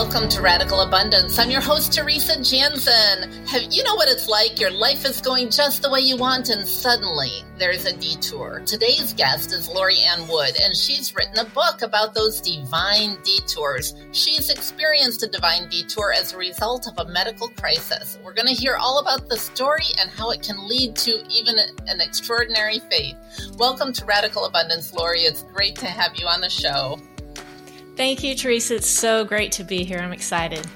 welcome 0.00 0.30
to 0.30 0.40
Radical 0.40 0.80
Abundance. 0.80 1.38
I'm 1.38 1.50
your 1.50 1.60
host, 1.60 1.92
Teresa 1.92 2.42
Jansen. 2.42 3.44
Have, 3.46 3.64
you 3.70 3.84
know 3.84 3.96
what 3.96 4.08
it's 4.08 4.30
like? 4.30 4.58
Your 4.58 4.70
life 4.70 5.04
is 5.04 5.20
going 5.20 5.50
just 5.50 5.82
the 5.82 5.90
way 5.90 6.00
you 6.00 6.16
want, 6.16 6.48
and 6.48 6.66
suddenly 6.66 7.44
there's 7.58 7.84
a 7.84 7.94
detour. 7.94 8.62
Today's 8.64 9.12
guest 9.12 9.52
is 9.52 9.68
Lori 9.68 9.98
Ann 9.98 10.26
Wood, 10.26 10.56
and 10.62 10.74
she's 10.74 11.14
written 11.14 11.38
a 11.38 11.44
book 11.50 11.82
about 11.82 12.14
those 12.14 12.40
divine 12.40 13.18
detours. 13.24 13.94
She's 14.12 14.48
experienced 14.48 15.22
a 15.22 15.26
divine 15.26 15.68
detour 15.68 16.14
as 16.14 16.32
a 16.32 16.38
result 16.38 16.88
of 16.88 17.06
a 17.06 17.12
medical 17.12 17.48
crisis. 17.48 18.18
We're 18.24 18.32
going 18.32 18.48
to 18.48 18.58
hear 18.58 18.76
all 18.76 19.00
about 19.00 19.28
the 19.28 19.36
story 19.36 19.84
and 20.00 20.08
how 20.08 20.30
it 20.30 20.42
can 20.42 20.66
lead 20.66 20.96
to 20.96 21.22
even 21.28 21.56
an 21.58 22.00
extraordinary 22.00 22.78
faith. 22.90 23.16
Welcome 23.58 23.92
to 23.92 24.06
Radical 24.06 24.46
Abundance, 24.46 24.94
Lori. 24.94 25.20
It's 25.20 25.42
great 25.42 25.76
to 25.76 25.86
have 25.86 26.16
you 26.16 26.26
on 26.26 26.40
the 26.40 26.48
show. 26.48 26.98
Thank 28.00 28.24
you, 28.24 28.34
Teresa. 28.34 28.76
It's 28.76 28.88
so 28.88 29.26
great 29.26 29.52
to 29.52 29.62
be 29.62 29.84
here. 29.84 29.98
I'm 29.98 30.14
excited. 30.14 30.66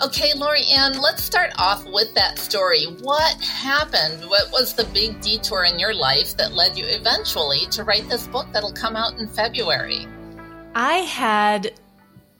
Okay, 0.00 0.32
Lori 0.36 0.62
Ann, 0.72 0.92
let's 1.00 1.24
start 1.24 1.50
off 1.58 1.84
with 1.84 2.14
that 2.14 2.38
story. 2.38 2.84
What 3.00 3.40
happened? 3.40 4.22
What 4.30 4.52
was 4.52 4.74
the 4.74 4.84
big 4.94 5.20
detour 5.20 5.64
in 5.64 5.80
your 5.80 5.92
life 5.92 6.36
that 6.36 6.52
led 6.52 6.78
you 6.78 6.84
eventually 6.86 7.66
to 7.72 7.82
write 7.82 8.08
this 8.08 8.28
book 8.28 8.46
that'll 8.52 8.74
come 8.74 8.94
out 8.94 9.18
in 9.18 9.26
February? 9.26 10.06
I 10.72 10.98
had 10.98 11.72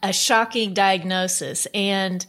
a 0.05 0.13
shocking 0.13 0.73
diagnosis, 0.73 1.67
and 1.75 2.25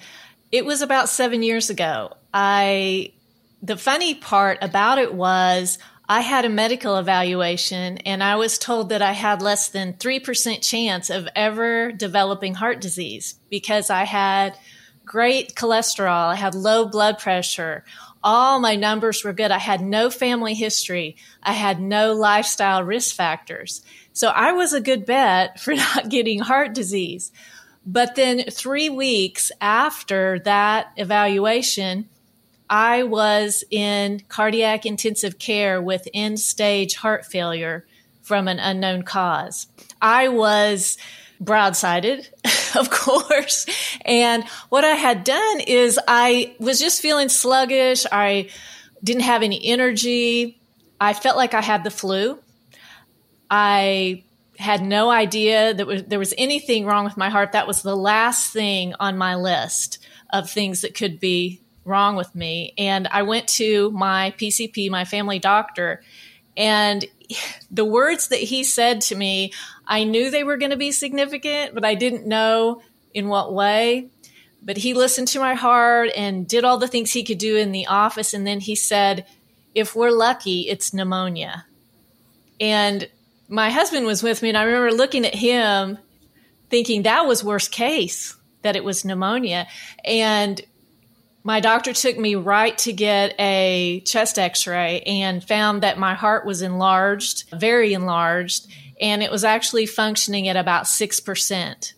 it 0.51 0.65
was 0.65 0.81
about 0.81 1.09
seven 1.09 1.43
years 1.43 1.69
ago. 1.69 2.15
I 2.33 3.13
the 3.61 3.77
funny 3.77 4.15
part 4.15 4.57
about 4.63 4.97
it 4.97 5.13
was 5.13 5.77
I 6.11 6.21
had 6.21 6.43
a 6.43 6.49
medical 6.49 6.97
evaluation 6.97 7.99
and 7.99 8.23
I 8.23 8.35
was 8.35 8.57
told 8.57 8.89
that 8.89 9.03
I 9.03 9.11
had 9.11 9.43
less 9.43 9.69
than 9.69 9.93
3% 9.93 10.67
chance 10.67 11.11
of 11.11 11.29
ever 11.35 11.91
developing 11.91 12.55
heart 12.55 12.81
disease 12.81 13.35
because 13.51 13.91
I 13.91 14.05
had 14.05 14.57
great 15.05 15.53
cholesterol, 15.53 16.29
I 16.29 16.35
had 16.35 16.55
low 16.55 16.87
blood 16.87 17.19
pressure, 17.19 17.85
all 18.23 18.59
my 18.59 18.75
numbers 18.75 19.23
were 19.23 19.33
good. 19.33 19.51
I 19.51 19.59
had 19.59 19.81
no 19.81 20.09
family 20.09 20.55
history, 20.55 21.15
I 21.43 21.53
had 21.53 21.79
no 21.79 22.13
lifestyle 22.13 22.83
risk 22.83 23.15
factors. 23.15 23.83
So 24.11 24.29
I 24.29 24.53
was 24.53 24.73
a 24.73 24.81
good 24.81 25.05
bet 25.05 25.59
for 25.61 25.75
not 25.75 26.09
getting 26.09 26.39
heart 26.39 26.73
disease. 26.73 27.31
But 27.85 28.15
then 28.15 28.45
three 28.49 28.89
weeks 28.89 29.51
after 29.61 30.39
that 30.39 30.91
evaluation, 30.97 32.09
I 32.69 33.03
was 33.03 33.63
in 33.71 34.21
cardiac 34.29 34.85
intensive 34.85 35.39
care 35.39 35.81
with 35.81 36.07
end 36.13 36.39
stage 36.39 36.95
heart 36.95 37.25
failure 37.25 37.85
from 38.21 38.47
an 38.47 38.59
unknown 38.59 39.01
cause. 39.01 39.67
I 40.01 40.27
was 40.27 40.97
broadsided, 41.41 42.29
of 42.75 42.89
course. 42.91 43.65
And 44.05 44.43
what 44.69 44.85
I 44.85 44.95
had 44.95 45.23
done 45.23 45.61
is 45.61 45.99
I 46.07 46.55
was 46.59 46.79
just 46.79 47.01
feeling 47.01 47.29
sluggish. 47.29 48.05
I 48.11 48.49
didn't 49.03 49.23
have 49.23 49.41
any 49.41 49.65
energy. 49.65 50.59
I 51.01 51.13
felt 51.13 51.37
like 51.37 51.53
I 51.53 51.61
had 51.61 51.83
the 51.83 51.91
flu. 51.91 52.37
I 53.49 54.23
had 54.59 54.83
no 54.83 55.09
idea 55.09 55.73
that 55.73 56.09
there 56.09 56.19
was 56.19 56.33
anything 56.37 56.85
wrong 56.85 57.05
with 57.05 57.17
my 57.17 57.29
heart. 57.29 57.53
That 57.53 57.65
was 57.65 57.81
the 57.81 57.95
last 57.95 58.51
thing 58.51 58.93
on 58.99 59.17
my 59.17 59.35
list 59.35 59.99
of 60.29 60.49
things 60.49 60.81
that 60.81 60.93
could 60.93 61.19
be 61.19 61.61
wrong 61.89 62.15
with 62.15 62.33
me. 62.35 62.73
And 62.77 63.07
I 63.07 63.23
went 63.23 63.47
to 63.49 63.91
my 63.91 64.33
PCP, 64.37 64.89
my 64.89 65.05
family 65.05 65.39
doctor, 65.39 66.01
and 66.55 67.05
the 67.71 67.85
words 67.85 68.29
that 68.29 68.39
he 68.39 68.63
said 68.63 69.01
to 69.01 69.15
me, 69.15 69.51
I 69.85 70.03
knew 70.03 70.29
they 70.29 70.43
were 70.43 70.57
going 70.57 70.71
to 70.71 70.77
be 70.77 70.91
significant, 70.91 71.73
but 71.73 71.83
I 71.83 71.95
didn't 71.95 72.27
know 72.27 72.81
in 73.13 73.27
what 73.27 73.53
way. 73.53 74.09
But 74.61 74.77
he 74.77 74.93
listened 74.93 75.29
to 75.29 75.39
my 75.39 75.53
heart 75.53 76.09
and 76.15 76.47
did 76.47 76.65
all 76.65 76.77
the 76.77 76.87
things 76.87 77.11
he 77.11 77.23
could 77.23 77.37
do 77.37 77.55
in 77.55 77.71
the 77.71 77.87
office. 77.87 78.33
And 78.33 78.45
then 78.45 78.59
he 78.59 78.75
said, 78.75 79.25
If 79.73 79.95
we're 79.95 80.11
lucky, 80.11 80.69
it's 80.69 80.93
pneumonia. 80.93 81.65
And 82.59 83.07
my 83.47 83.69
husband 83.69 84.05
was 84.05 84.21
with 84.21 84.41
me, 84.41 84.49
and 84.49 84.57
I 84.57 84.63
remember 84.63 84.91
looking 84.91 85.25
at 85.25 85.33
him 85.33 85.97
thinking 86.69 87.03
that 87.03 87.25
was 87.25 87.43
worst 87.43 87.71
case, 87.71 88.35
that 88.61 88.75
it 88.75 88.83
was 88.83 89.03
pneumonia. 89.03 89.67
And 90.05 90.61
my 91.43 91.59
doctor 91.59 91.93
took 91.93 92.17
me 92.17 92.35
right 92.35 92.77
to 92.79 92.93
get 92.93 93.33
a 93.39 94.01
chest 94.05 94.37
x 94.37 94.67
ray 94.67 95.01
and 95.01 95.43
found 95.43 95.83
that 95.83 95.97
my 95.97 96.13
heart 96.13 96.45
was 96.45 96.61
enlarged, 96.61 97.49
very 97.51 97.93
enlarged, 97.93 98.67
and 98.99 99.23
it 99.23 99.31
was 99.31 99.43
actually 99.43 99.85
functioning 99.85 100.47
at 100.47 100.57
about 100.57 100.85
6%. 100.85 101.93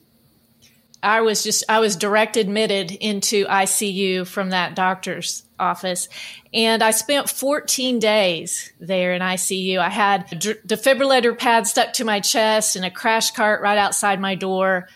I 1.04 1.22
was 1.22 1.44
just, 1.44 1.64
I 1.68 1.80
was 1.80 1.96
direct 1.96 2.38
admitted 2.38 2.92
into 2.92 3.46
ICU 3.46 4.28
from 4.28 4.52
that 4.52 4.76
doctor's 4.76 5.44
office. 5.58 6.08
And 6.54 6.84
I 6.84 6.92
spent 6.92 7.30
14 7.30 7.98
days 7.98 8.72
there 8.80 9.14
in 9.14 9.22
ICU. 9.22 9.80
I 9.80 9.90
had 9.90 10.32
a 10.32 10.36
defibrillator 10.36 11.38
pad 11.38 11.66
stuck 11.66 11.94
to 11.94 12.06
my 12.06 12.20
chest 12.20 12.76
and 12.76 12.86
a 12.86 12.92
crash 12.92 13.32
cart 13.32 13.62
right 13.62 13.80
outside 13.80 14.20
my 14.20 14.36
door. 14.36 14.90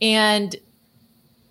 And 0.00 0.54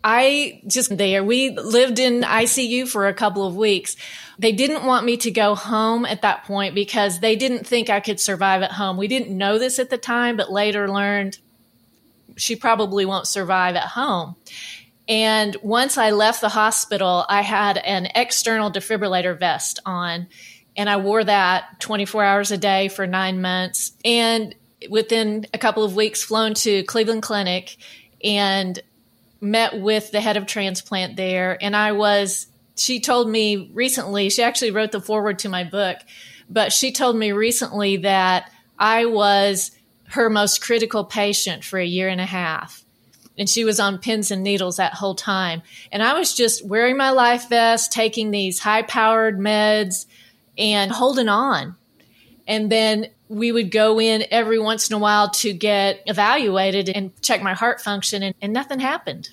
I 0.04 0.62
just 0.66 0.96
there. 0.96 1.24
We 1.24 1.52
lived 1.52 2.00
in 2.00 2.22
ICU 2.22 2.88
for 2.88 3.08
a 3.08 3.14
couple 3.14 3.46
of 3.46 3.56
weeks. 3.56 3.96
They 4.38 4.52
didn't 4.52 4.86
want 4.86 5.06
me 5.06 5.18
to 5.18 5.32
go 5.32 5.56
home 5.56 6.06
at 6.06 6.22
that 6.22 6.46
point 6.46 6.74
because 6.74 7.20
they 7.20 7.36
didn't 7.36 7.68
think 7.68 7.90
I 7.90 8.00
could 8.00 8.20
survive 8.20 8.62
at 8.62 8.72
home. 8.72 8.98
We 8.98 9.08
didn't 9.08 9.36
know 9.36 9.60
this 9.60 9.80
at 9.80 9.90
the 9.90 9.98
time, 9.98 10.38
but 10.38 10.52
later 10.52 10.90
learned 10.90 11.40
she 12.38 12.56
probably 12.56 13.06
won't 13.06 13.28
survive 13.28 13.76
at 13.76 13.84
home. 13.84 14.36
And 15.10 15.58
once 15.62 15.98
I 15.98 16.12
left 16.12 16.40
the 16.40 16.50
hospital, 16.50 17.26
I 17.28 17.42
had 17.42 17.78
an 17.78 18.08
external 18.16 18.72
defibrillator 18.72 19.38
vest 19.38 19.80
on, 19.86 20.28
and 20.78 20.90
I 20.90 20.98
wore 20.98 21.24
that 21.24 21.80
24 21.80 22.24
hours 22.24 22.52
a 22.52 22.58
day 22.58 22.88
for 22.88 23.08
nine 23.08 23.42
months. 23.42 23.94
And 24.06 24.56
within 24.90 25.48
a 25.54 25.58
couple 25.58 25.84
of 25.84 25.96
weeks, 25.96 26.24
flown 26.24 26.54
to 26.54 26.84
Cleveland 26.84 27.24
Clinic 27.24 27.78
and 28.24 28.80
met 29.42 29.80
with 29.80 30.12
the 30.12 30.22
head 30.22 30.38
of 30.38 30.46
transplant 30.46 31.16
there, 31.16 31.58
and 31.62 31.76
I 31.76 31.92
was, 31.94 32.48
she 32.76 33.00
told 33.00 33.30
me 33.30 33.70
recently, 33.74 34.30
she 34.30 34.44
actually 34.44 34.72
wrote 34.72 34.92
the 34.92 35.02
foreword 35.02 35.40
to 35.40 35.50
my 35.50 35.64
book, 35.64 35.98
but 36.50 36.74
she 36.74 36.92
told 36.92 37.16
me 37.16 37.32
recently 37.32 37.98
that 37.98 38.52
I 38.78 39.06
was 39.06 39.72
her 40.10 40.30
most 40.30 40.62
critical 40.62 41.04
patient 41.04 41.64
for 41.64 41.80
a 41.80 41.86
year 41.86 42.08
and 42.10 42.22
a 42.22 42.26
half. 42.26 42.84
And 43.38 43.50
she 43.50 43.64
was 43.64 43.80
on 43.80 44.00
pins 44.00 44.32
and 44.32 44.44
needles 44.44 44.78
that 44.78 44.94
whole 44.94 45.16
time. 45.16 45.62
And 45.92 46.04
I 46.04 46.18
was 46.18 46.34
just 46.34 46.66
wearing 46.66 46.98
my 46.98 47.12
life 47.12 47.48
vest, 47.48 47.92
taking 47.92 48.32
these 48.32 48.60
high 48.60 48.82
powered 48.82 49.40
meds 49.40 50.08
and 50.58 50.92
holding 50.92 51.30
on. 51.30 51.76
And 52.48 52.70
then 52.70 53.08
we 53.30 53.52
would 53.52 53.72
go 53.72 54.02
in 54.02 54.26
every 54.32 54.60
once 54.60 54.90
in 54.90 54.96
a 54.96 55.00
while 55.00 55.30
to 55.30 55.54
get 55.54 56.02
evaluated 56.08 56.90
and 56.90 57.20
check 57.22 57.42
my 57.42 57.54
heart 57.54 57.80
function, 57.80 58.24
and, 58.24 58.36
and 58.42 58.52
nothing 58.52 58.80
happened. 58.80 59.30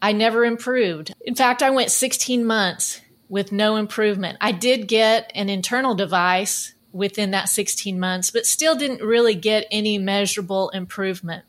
I 0.00 0.12
never 0.12 0.44
improved. 0.44 1.12
In 1.22 1.34
fact, 1.34 1.62
I 1.62 1.70
went 1.70 1.90
16 1.90 2.44
months 2.44 3.00
with 3.28 3.50
no 3.50 3.76
improvement. 3.76 4.38
I 4.40 4.52
did 4.52 4.86
get 4.86 5.32
an 5.34 5.48
internal 5.48 5.96
device 5.96 6.74
within 6.92 7.32
that 7.32 7.48
16 7.48 7.98
months, 7.98 8.30
but 8.30 8.46
still 8.46 8.76
didn't 8.76 9.02
really 9.02 9.34
get 9.34 9.66
any 9.70 9.98
measurable 9.98 10.70
improvement. 10.70 11.44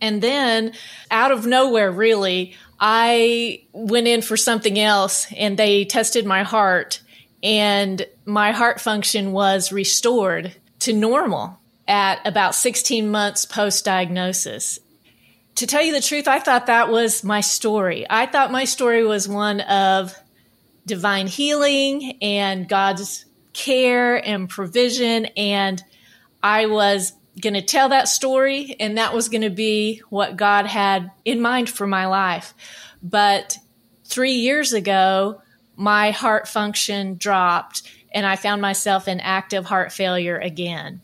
And 0.00 0.22
then 0.22 0.72
out 1.10 1.30
of 1.30 1.44
nowhere, 1.44 1.90
really, 1.90 2.56
I 2.80 3.64
went 3.72 4.08
in 4.08 4.22
for 4.22 4.36
something 4.36 4.78
else 4.78 5.30
and 5.36 5.58
they 5.58 5.84
tested 5.84 6.24
my 6.24 6.42
heart 6.42 7.00
and 7.42 8.04
my 8.24 8.52
heart 8.52 8.80
function 8.80 9.32
was 9.32 9.72
restored 9.72 10.54
to 10.80 10.92
normal 10.92 11.58
at 11.86 12.20
about 12.26 12.54
16 12.54 13.10
months 13.10 13.46
post 13.46 13.84
diagnosis. 13.84 14.78
To 15.56 15.66
tell 15.66 15.82
you 15.82 15.92
the 15.92 16.00
truth, 16.00 16.28
I 16.28 16.38
thought 16.38 16.66
that 16.66 16.88
was 16.88 17.24
my 17.24 17.40
story. 17.40 18.06
I 18.08 18.26
thought 18.26 18.52
my 18.52 18.64
story 18.64 19.04
was 19.04 19.28
one 19.28 19.60
of 19.62 20.14
divine 20.86 21.26
healing 21.26 22.18
and 22.22 22.68
God's 22.68 23.24
care 23.52 24.16
and 24.24 24.48
provision. 24.48 25.26
And 25.36 25.82
I 26.42 26.66
was 26.66 27.12
going 27.40 27.54
to 27.54 27.62
tell 27.62 27.88
that 27.90 28.08
story, 28.08 28.76
and 28.80 28.98
that 28.98 29.14
was 29.14 29.28
going 29.28 29.42
to 29.42 29.50
be 29.50 30.02
what 30.10 30.36
God 30.36 30.66
had 30.66 31.10
in 31.24 31.40
mind 31.40 31.70
for 31.70 31.86
my 31.86 32.06
life. 32.06 32.54
But 33.02 33.58
three 34.04 34.32
years 34.32 34.72
ago, 34.72 35.42
my 35.76 36.10
heart 36.10 36.48
function 36.48 37.16
dropped 37.16 37.82
and 38.12 38.26
I 38.26 38.36
found 38.36 38.62
myself 38.62 39.08
in 39.08 39.20
active 39.20 39.66
heart 39.66 39.92
failure 39.92 40.38
again. 40.38 41.00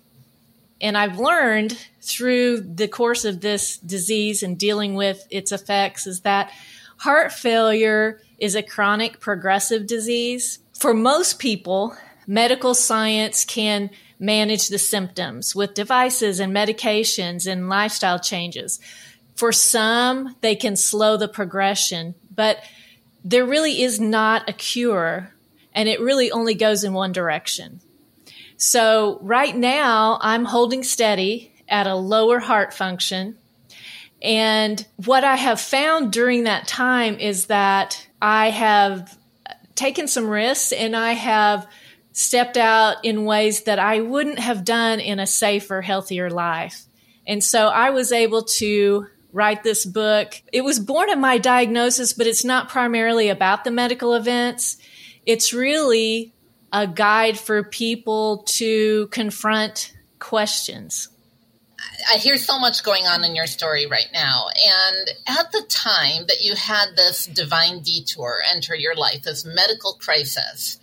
And 0.80 0.98
I've 0.98 1.18
learned 1.18 1.78
through 2.02 2.60
the 2.60 2.88
course 2.88 3.24
of 3.24 3.40
this 3.40 3.78
disease 3.78 4.42
and 4.42 4.58
dealing 4.58 4.94
with 4.94 5.26
its 5.30 5.52
effects 5.52 6.06
is 6.06 6.20
that 6.20 6.50
heart 6.98 7.32
failure 7.32 8.20
is 8.38 8.54
a 8.54 8.62
chronic 8.62 9.20
progressive 9.20 9.86
disease. 9.86 10.58
For 10.78 10.92
most 10.92 11.38
people, 11.38 11.96
medical 12.26 12.74
science 12.74 13.44
can 13.44 13.90
manage 14.18 14.68
the 14.68 14.78
symptoms 14.78 15.54
with 15.54 15.74
devices 15.74 16.40
and 16.40 16.54
medications 16.54 17.50
and 17.50 17.68
lifestyle 17.68 18.18
changes. 18.18 18.80
For 19.34 19.52
some, 19.52 20.36
they 20.40 20.54
can 20.54 20.76
slow 20.76 21.16
the 21.16 21.28
progression, 21.28 22.14
but 22.34 22.58
there 23.24 23.44
really 23.44 23.82
is 23.82 23.98
not 23.98 24.48
a 24.48 24.52
cure, 24.52 25.33
and 25.74 25.88
it 25.88 26.00
really 26.00 26.30
only 26.30 26.54
goes 26.54 26.84
in 26.84 26.92
one 26.92 27.12
direction. 27.12 27.80
So, 28.56 29.18
right 29.20 29.54
now, 29.54 30.18
I'm 30.20 30.44
holding 30.44 30.82
steady 30.82 31.52
at 31.68 31.86
a 31.86 31.94
lower 31.94 32.38
heart 32.38 32.72
function. 32.72 33.36
And 34.22 34.86
what 35.04 35.24
I 35.24 35.36
have 35.36 35.60
found 35.60 36.12
during 36.12 36.44
that 36.44 36.66
time 36.66 37.18
is 37.18 37.46
that 37.46 38.06
I 38.22 38.50
have 38.50 39.18
taken 39.74 40.08
some 40.08 40.28
risks 40.28 40.72
and 40.72 40.96
I 40.96 41.12
have 41.12 41.66
stepped 42.12 42.56
out 42.56 43.04
in 43.04 43.24
ways 43.24 43.64
that 43.64 43.78
I 43.78 44.00
wouldn't 44.00 44.38
have 44.38 44.64
done 44.64 45.00
in 45.00 45.18
a 45.18 45.26
safer, 45.26 45.82
healthier 45.82 46.30
life. 46.30 46.84
And 47.26 47.42
so 47.42 47.68
I 47.68 47.90
was 47.90 48.12
able 48.12 48.42
to 48.42 49.08
write 49.32 49.64
this 49.64 49.84
book. 49.84 50.40
It 50.52 50.62
was 50.62 50.78
born 50.78 51.10
of 51.10 51.18
my 51.18 51.38
diagnosis, 51.38 52.12
but 52.12 52.28
it's 52.28 52.44
not 52.44 52.68
primarily 52.68 53.28
about 53.28 53.64
the 53.64 53.72
medical 53.72 54.14
events. 54.14 54.78
It's 55.26 55.52
really 55.52 56.32
a 56.72 56.86
guide 56.86 57.38
for 57.38 57.62
people 57.62 58.38
to 58.46 59.06
confront 59.08 59.94
questions. 60.18 61.08
I 62.10 62.16
hear 62.16 62.36
so 62.36 62.58
much 62.58 62.82
going 62.82 63.04
on 63.04 63.24
in 63.24 63.34
your 63.34 63.46
story 63.46 63.86
right 63.86 64.08
now. 64.12 64.46
And 64.48 65.10
at 65.26 65.52
the 65.52 65.64
time 65.68 66.26
that 66.26 66.42
you 66.42 66.54
had 66.54 66.96
this 66.96 67.26
divine 67.26 67.80
detour 67.80 68.40
enter 68.52 68.74
your 68.74 68.94
life, 68.94 69.22
this 69.22 69.44
medical 69.44 69.94
crisis, 69.94 70.78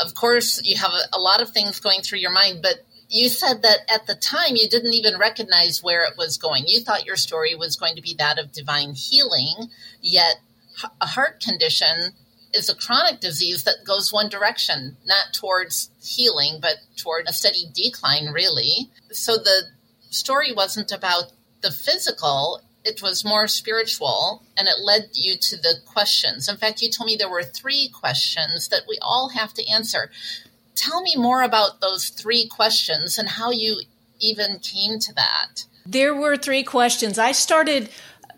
of 0.00 0.14
course, 0.14 0.60
you 0.64 0.76
have 0.76 0.92
a, 1.12 1.18
lot 1.18 1.42
of 1.42 1.50
things 1.50 1.80
going 1.80 2.02
through 2.02 2.20
your 2.20 2.30
mind, 2.30 2.60
but 2.62 2.84
you 3.08 3.28
said 3.28 3.62
that 3.62 3.78
at 3.92 4.06
the 4.06 4.14
time 4.14 4.54
you 4.54 4.68
didn't 4.68 4.92
even 4.92 5.18
recognize 5.18 5.82
where 5.82 6.04
it 6.04 6.16
was 6.16 6.36
going. 6.36 6.64
You 6.66 6.80
thought 6.80 7.06
your 7.06 7.16
story 7.16 7.54
was 7.54 7.76
going 7.76 7.96
to 7.96 8.02
be 8.02 8.14
that 8.14 8.38
of 8.38 8.52
divine 8.52 8.94
healing, 8.94 9.70
yet 10.00 10.36
a 11.00 11.06
heart 11.06 11.40
condition 11.40 12.12
is 12.52 12.68
a 12.68 12.74
chronic 12.74 13.20
disease 13.20 13.64
that 13.64 13.84
goes 13.84 14.12
one 14.12 14.28
direction, 14.28 14.96
not 15.04 15.34
towards 15.34 15.90
healing, 16.02 16.58
but 16.60 16.76
toward 16.96 17.26
a 17.26 17.32
steady 17.32 17.66
decline, 17.72 18.28
really. 18.32 18.90
So 19.10 19.36
the 19.36 19.64
story 20.10 20.52
wasn't 20.52 20.92
about 20.92 21.32
the 21.60 21.70
physical, 21.70 22.62
it 22.84 23.02
was 23.02 23.24
more 23.24 23.48
spiritual, 23.48 24.42
and 24.56 24.68
it 24.68 24.80
led 24.82 25.10
you 25.12 25.36
to 25.36 25.56
the 25.56 25.76
questions. 25.84 26.48
In 26.48 26.56
fact, 26.56 26.80
you 26.80 26.90
told 26.90 27.06
me 27.06 27.16
there 27.16 27.30
were 27.30 27.42
three 27.42 27.88
questions 27.88 28.68
that 28.68 28.82
we 28.88 28.98
all 29.02 29.30
have 29.30 29.52
to 29.54 29.68
answer. 29.68 30.10
Tell 30.74 31.02
me 31.02 31.14
more 31.16 31.42
about 31.42 31.80
those 31.80 32.08
three 32.08 32.46
questions 32.48 33.18
and 33.18 33.28
how 33.28 33.50
you 33.50 33.82
even 34.20 34.58
came 34.60 34.98
to 35.00 35.12
that. 35.14 35.64
There 35.84 36.14
were 36.14 36.36
three 36.36 36.62
questions. 36.62 37.18
I 37.18 37.32
started 37.32 37.90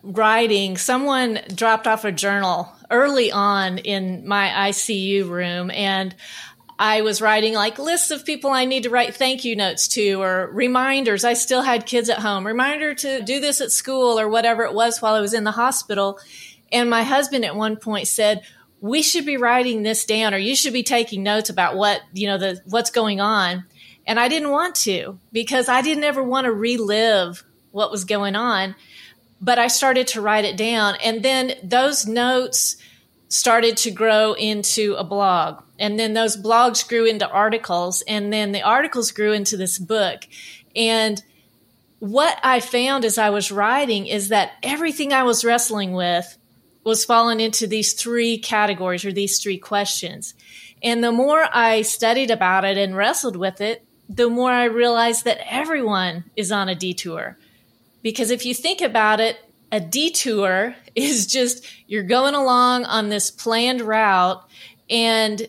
writing, 0.02 0.76
someone 0.76 1.40
dropped 1.54 1.86
off 1.86 2.04
a 2.04 2.12
journal 2.12 2.72
early 2.90 3.32
on 3.32 3.78
in 3.78 4.26
my 4.26 4.48
ICU 4.48 5.28
room, 5.28 5.70
and 5.70 6.14
I 6.80 7.02
was 7.02 7.20
writing 7.20 7.52
like 7.52 7.78
lists 7.78 8.10
of 8.10 8.24
people 8.24 8.50
I 8.50 8.64
need 8.64 8.84
to 8.84 8.90
write 8.90 9.14
thank 9.14 9.44
you 9.44 9.54
notes 9.54 9.86
to 9.88 10.22
or 10.22 10.48
reminders. 10.50 11.24
I 11.24 11.34
still 11.34 11.60
had 11.60 11.84
kids 11.84 12.08
at 12.08 12.20
home, 12.20 12.46
reminder 12.46 12.94
to 12.94 13.20
do 13.20 13.38
this 13.38 13.60
at 13.60 13.70
school 13.70 14.18
or 14.18 14.30
whatever 14.30 14.64
it 14.64 14.72
was 14.72 15.02
while 15.02 15.12
I 15.12 15.20
was 15.20 15.34
in 15.34 15.44
the 15.44 15.50
hospital. 15.50 16.18
And 16.72 16.88
my 16.88 17.02
husband 17.02 17.44
at 17.44 17.54
one 17.54 17.76
point 17.76 18.08
said, 18.08 18.44
we 18.80 19.02
should 19.02 19.26
be 19.26 19.36
writing 19.36 19.82
this 19.82 20.06
down 20.06 20.32
or 20.32 20.38
you 20.38 20.56
should 20.56 20.72
be 20.72 20.82
taking 20.82 21.22
notes 21.22 21.50
about 21.50 21.76
what, 21.76 22.00
you 22.14 22.26
know, 22.26 22.38
the, 22.38 22.62
what's 22.64 22.90
going 22.90 23.20
on. 23.20 23.66
And 24.06 24.18
I 24.18 24.28
didn't 24.28 24.50
want 24.50 24.74
to 24.76 25.18
because 25.32 25.68
I 25.68 25.82
didn't 25.82 26.04
ever 26.04 26.22
want 26.22 26.46
to 26.46 26.52
relive 26.52 27.44
what 27.72 27.90
was 27.90 28.06
going 28.06 28.36
on. 28.36 28.74
But 29.40 29.58
I 29.58 29.68
started 29.68 30.06
to 30.08 30.20
write 30.20 30.44
it 30.44 30.56
down. 30.56 30.96
And 31.02 31.22
then 31.22 31.54
those 31.62 32.06
notes 32.06 32.76
started 33.28 33.76
to 33.78 33.90
grow 33.90 34.34
into 34.34 34.94
a 34.94 35.04
blog. 35.04 35.62
And 35.78 35.98
then 35.98 36.12
those 36.14 36.36
blogs 36.36 36.86
grew 36.86 37.06
into 37.06 37.28
articles. 37.28 38.02
And 38.02 38.32
then 38.32 38.52
the 38.52 38.62
articles 38.62 39.12
grew 39.12 39.32
into 39.32 39.56
this 39.56 39.78
book. 39.78 40.26
And 40.76 41.22
what 42.00 42.38
I 42.42 42.60
found 42.60 43.04
as 43.04 43.18
I 43.18 43.30
was 43.30 43.52
writing 43.52 44.06
is 44.06 44.28
that 44.28 44.52
everything 44.62 45.12
I 45.12 45.22
was 45.22 45.44
wrestling 45.44 45.92
with 45.92 46.36
was 46.82 47.04
falling 47.04 47.40
into 47.40 47.66
these 47.66 47.92
three 47.92 48.38
categories 48.38 49.04
or 49.04 49.12
these 49.12 49.38
three 49.38 49.58
questions. 49.58 50.34
And 50.82 51.04
the 51.04 51.12
more 51.12 51.46
I 51.52 51.82
studied 51.82 52.30
about 52.30 52.64
it 52.64 52.78
and 52.78 52.96
wrestled 52.96 53.36
with 53.36 53.60
it, 53.60 53.84
the 54.08 54.30
more 54.30 54.50
I 54.50 54.64
realized 54.64 55.24
that 55.24 55.38
everyone 55.46 56.24
is 56.36 56.50
on 56.50 56.68
a 56.68 56.74
detour. 56.74 57.38
Because 58.02 58.30
if 58.30 58.44
you 58.44 58.54
think 58.54 58.80
about 58.80 59.20
it, 59.20 59.36
a 59.72 59.80
detour 59.80 60.74
is 60.94 61.26
just 61.26 61.66
you're 61.86 62.02
going 62.02 62.34
along 62.34 62.84
on 62.84 63.08
this 63.08 63.30
planned 63.30 63.80
route 63.80 64.44
and 64.88 65.48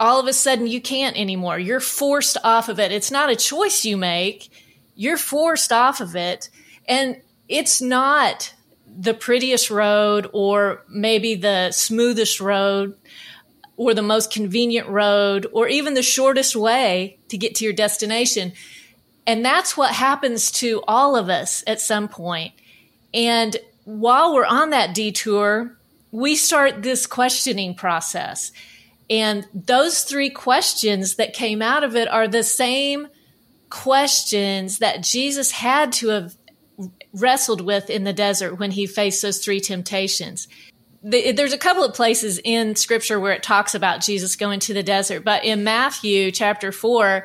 all 0.00 0.20
of 0.20 0.26
a 0.26 0.32
sudden 0.32 0.66
you 0.66 0.80
can't 0.80 1.18
anymore. 1.18 1.58
You're 1.58 1.80
forced 1.80 2.36
off 2.44 2.68
of 2.68 2.78
it. 2.78 2.92
It's 2.92 3.10
not 3.10 3.30
a 3.30 3.36
choice 3.36 3.84
you 3.84 3.96
make. 3.96 4.50
You're 4.94 5.16
forced 5.16 5.72
off 5.72 6.00
of 6.00 6.14
it. 6.14 6.50
And 6.86 7.20
it's 7.48 7.80
not 7.80 8.54
the 8.86 9.14
prettiest 9.14 9.70
road 9.70 10.28
or 10.32 10.84
maybe 10.88 11.34
the 11.34 11.70
smoothest 11.72 12.40
road 12.40 12.96
or 13.76 13.94
the 13.94 14.02
most 14.02 14.32
convenient 14.32 14.88
road 14.88 15.46
or 15.52 15.68
even 15.68 15.94
the 15.94 16.02
shortest 16.02 16.56
way 16.56 17.18
to 17.28 17.38
get 17.38 17.54
to 17.56 17.64
your 17.64 17.72
destination. 17.72 18.52
And 19.28 19.44
that's 19.44 19.76
what 19.76 19.92
happens 19.94 20.50
to 20.52 20.82
all 20.88 21.14
of 21.14 21.28
us 21.28 21.62
at 21.66 21.82
some 21.82 22.08
point. 22.08 22.54
And 23.12 23.58
while 23.84 24.34
we're 24.34 24.46
on 24.46 24.70
that 24.70 24.94
detour, 24.94 25.76
we 26.10 26.34
start 26.34 26.82
this 26.82 27.06
questioning 27.06 27.74
process. 27.74 28.52
And 29.10 29.46
those 29.52 30.02
three 30.04 30.30
questions 30.30 31.16
that 31.16 31.34
came 31.34 31.60
out 31.60 31.84
of 31.84 31.94
it 31.94 32.08
are 32.08 32.26
the 32.26 32.42
same 32.42 33.08
questions 33.68 34.78
that 34.78 35.02
Jesus 35.02 35.50
had 35.50 35.92
to 35.92 36.08
have 36.08 36.34
wrestled 37.12 37.60
with 37.60 37.90
in 37.90 38.04
the 38.04 38.14
desert 38.14 38.58
when 38.58 38.70
he 38.70 38.86
faced 38.86 39.20
those 39.20 39.44
three 39.44 39.60
temptations. 39.60 40.48
there's 41.02 41.52
a 41.52 41.58
couple 41.58 41.84
of 41.84 41.94
places 41.94 42.40
in 42.42 42.76
scripture 42.76 43.20
where 43.20 43.32
it 43.32 43.42
talks 43.42 43.74
about 43.74 44.00
Jesus 44.00 44.36
going 44.36 44.60
to 44.60 44.74
the 44.74 44.82
desert, 44.82 45.22
but 45.22 45.44
in 45.44 45.64
Matthew 45.64 46.30
chapter 46.30 46.72
4, 46.72 47.24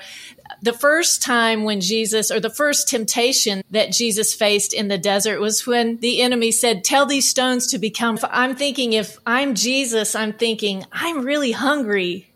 the 0.64 0.74
first 0.74 1.22
time 1.22 1.66
when 1.66 1.82
Jesus, 1.82 2.32
or 2.32 2.40
the 2.40 2.50
first 2.50 2.88
temptation 2.88 3.64
that 3.72 3.92
Jesus 3.92 4.34
faced 4.34 4.74
in 4.74 4.88
the 4.88 4.98
desert 4.98 5.42
was 5.42 5.68
when 5.68 5.98
the 5.98 6.22
enemy 6.22 6.52
said, 6.52 6.86
Tell 6.86 7.06
these 7.06 7.30
stones 7.30 7.68
to 7.68 7.78
become. 7.78 8.18
I'm 8.30 8.56
thinking, 8.56 8.94
if 8.94 9.18
I'm 9.26 9.56
Jesus, 9.56 10.16
I'm 10.16 10.32
thinking, 10.32 10.86
I'm 10.90 11.26
really 11.26 11.52
hungry. 11.52 12.32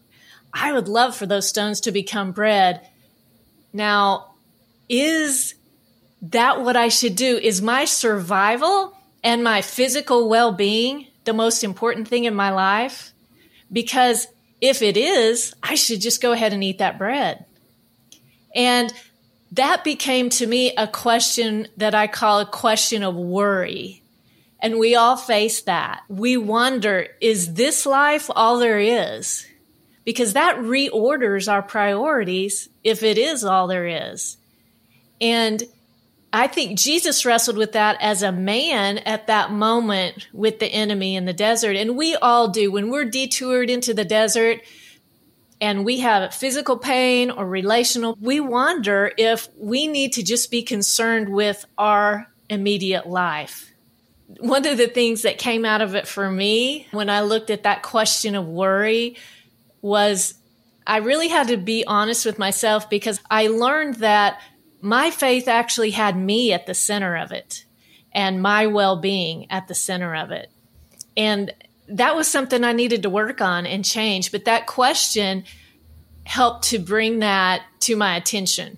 I 0.54 0.74
would 0.74 0.90
love 0.90 1.16
for 1.16 1.26
those 1.26 1.48
stones 1.48 1.80
to 1.82 1.94
become 1.94 2.34
bread. 2.34 2.86
Now, 3.72 4.34
is 4.90 5.56
that 6.24 6.62
what 6.62 6.76
I 6.76 6.90
should 6.90 7.16
do? 7.16 7.38
Is 7.38 7.62
my 7.62 7.86
survival 7.86 8.94
and 9.24 9.42
my 9.42 9.62
physical 9.62 10.28
well 10.28 10.52
being 10.52 11.08
the 11.24 11.34
most 11.34 11.64
important 11.64 12.10
thing 12.10 12.26
in 12.26 12.36
my 12.36 12.52
life? 12.52 13.14
Because 13.72 14.28
if 14.60 14.82
it 14.82 14.98
is, 14.98 15.54
I 15.64 15.76
should 15.76 16.02
just 16.02 16.22
go 16.22 16.34
ahead 16.34 16.52
and 16.52 16.62
eat 16.62 16.80
that 16.80 16.98
bread. 16.98 17.46
And 18.56 18.94
that 19.52 19.84
became 19.84 20.30
to 20.32 20.48
me 20.48 20.74
a 20.76 20.88
question 20.88 21.68
that 21.78 21.96
I 21.96 22.08
call 22.08 22.40
a 22.40 22.46
question 22.46 23.04
of 23.04 23.16
worry. 23.16 24.02
And 24.60 24.80
we 24.80 24.96
all 24.96 25.18
face 25.18 25.62
that. 25.62 26.02
We 26.10 26.36
wonder, 26.38 27.08
is 27.22 27.54
this 27.54 27.86
life 27.86 28.30
all 28.36 28.60
there 28.60 28.80
is? 28.80 29.46
Because 30.04 30.34
that 30.34 30.58
reorders 30.58 31.52
our 31.52 31.62
priorities 31.62 32.70
if 32.84 33.04
it 33.04 33.18
is 33.18 33.44
all 33.44 33.68
there 33.68 33.88
is. 33.88 34.38
And 35.22 35.64
I 36.34 36.48
think 36.48 36.78
Jesus 36.78 37.26
wrestled 37.26 37.58
with 37.58 37.74
that 37.74 37.98
as 38.02 38.22
a 38.22 38.32
man 38.32 38.98
at 39.00 39.28
that 39.28 39.52
moment 39.52 40.28
with 40.34 40.60
the 40.60 40.68
enemy 40.68 41.16
in 41.16 41.26
the 41.26 41.34
desert. 41.34 41.76
And 41.76 41.98
we 41.98 42.16
all 42.16 42.50
do. 42.50 42.72
When 42.72 42.90
we're 42.90 43.06
detoured 43.06 43.70
into 43.70 43.94
the 43.94 44.06
desert 44.06 44.62
and 45.60 45.86
we 45.86 46.00
have 46.00 46.34
physical 46.34 46.78
pain 46.78 47.32
or 47.32 47.46
relational, 47.46 48.18
we 48.22 48.40
wonder 48.40 49.12
if 49.18 49.48
we 49.58 49.88
need 49.88 50.14
to 50.14 50.24
just 50.24 50.52
be 50.52 50.62
concerned 50.62 51.30
with 51.30 51.66
our 51.78 52.32
immediate 52.50 53.08
life. 53.08 53.72
One 54.40 54.68
of 54.68 54.78
the 54.78 54.88
things 54.88 55.24
that 55.24 55.38
came 55.38 55.66
out 55.66 55.82
of 55.82 55.96
it 55.96 56.08
for 56.08 56.30
me 56.30 56.88
when 56.92 57.10
I 57.10 57.22
looked 57.22 57.50
at 57.50 57.64
that 57.64 57.82
question 57.82 58.36
of 58.36 58.46
worry 58.46 59.18
was 59.82 60.36
I 60.86 60.98
really 60.98 61.28
had 61.28 61.48
to 61.48 61.58
be 61.58 61.86
honest 61.86 62.26
with 62.26 62.38
myself 62.38 62.90
because 62.90 63.20
I 63.30 63.48
learned 63.48 63.96
that 63.96 64.40
my 64.82 65.12
faith 65.12 65.48
actually 65.48 65.92
had 65.92 66.18
me 66.18 66.54
at 66.54 66.66
the 66.66 66.74
center 66.74 67.18
of 67.18 67.32
it 67.32 67.66
and 68.14 68.42
my 68.42 68.68
well 68.68 68.98
being 68.98 69.50
at 69.52 69.68
the 69.68 69.76
center 69.76 70.16
of 70.16 70.32
it. 70.32 70.50
And 71.16 71.54
that 71.90 72.16
was 72.16 72.28
something 72.28 72.64
I 72.64 72.74
needed 72.74 73.04
to 73.04 73.10
work 73.10 73.42
on 73.42 73.66
and 73.66 73.84
change. 73.84 74.32
But 74.32 74.46
that 74.46 74.68
question 74.68 75.44
helped 76.26 76.70
to 76.70 76.80
bring 76.80 77.20
that 77.20 77.64
to 77.82 77.96
my 77.96 78.16
attention. 78.16 78.78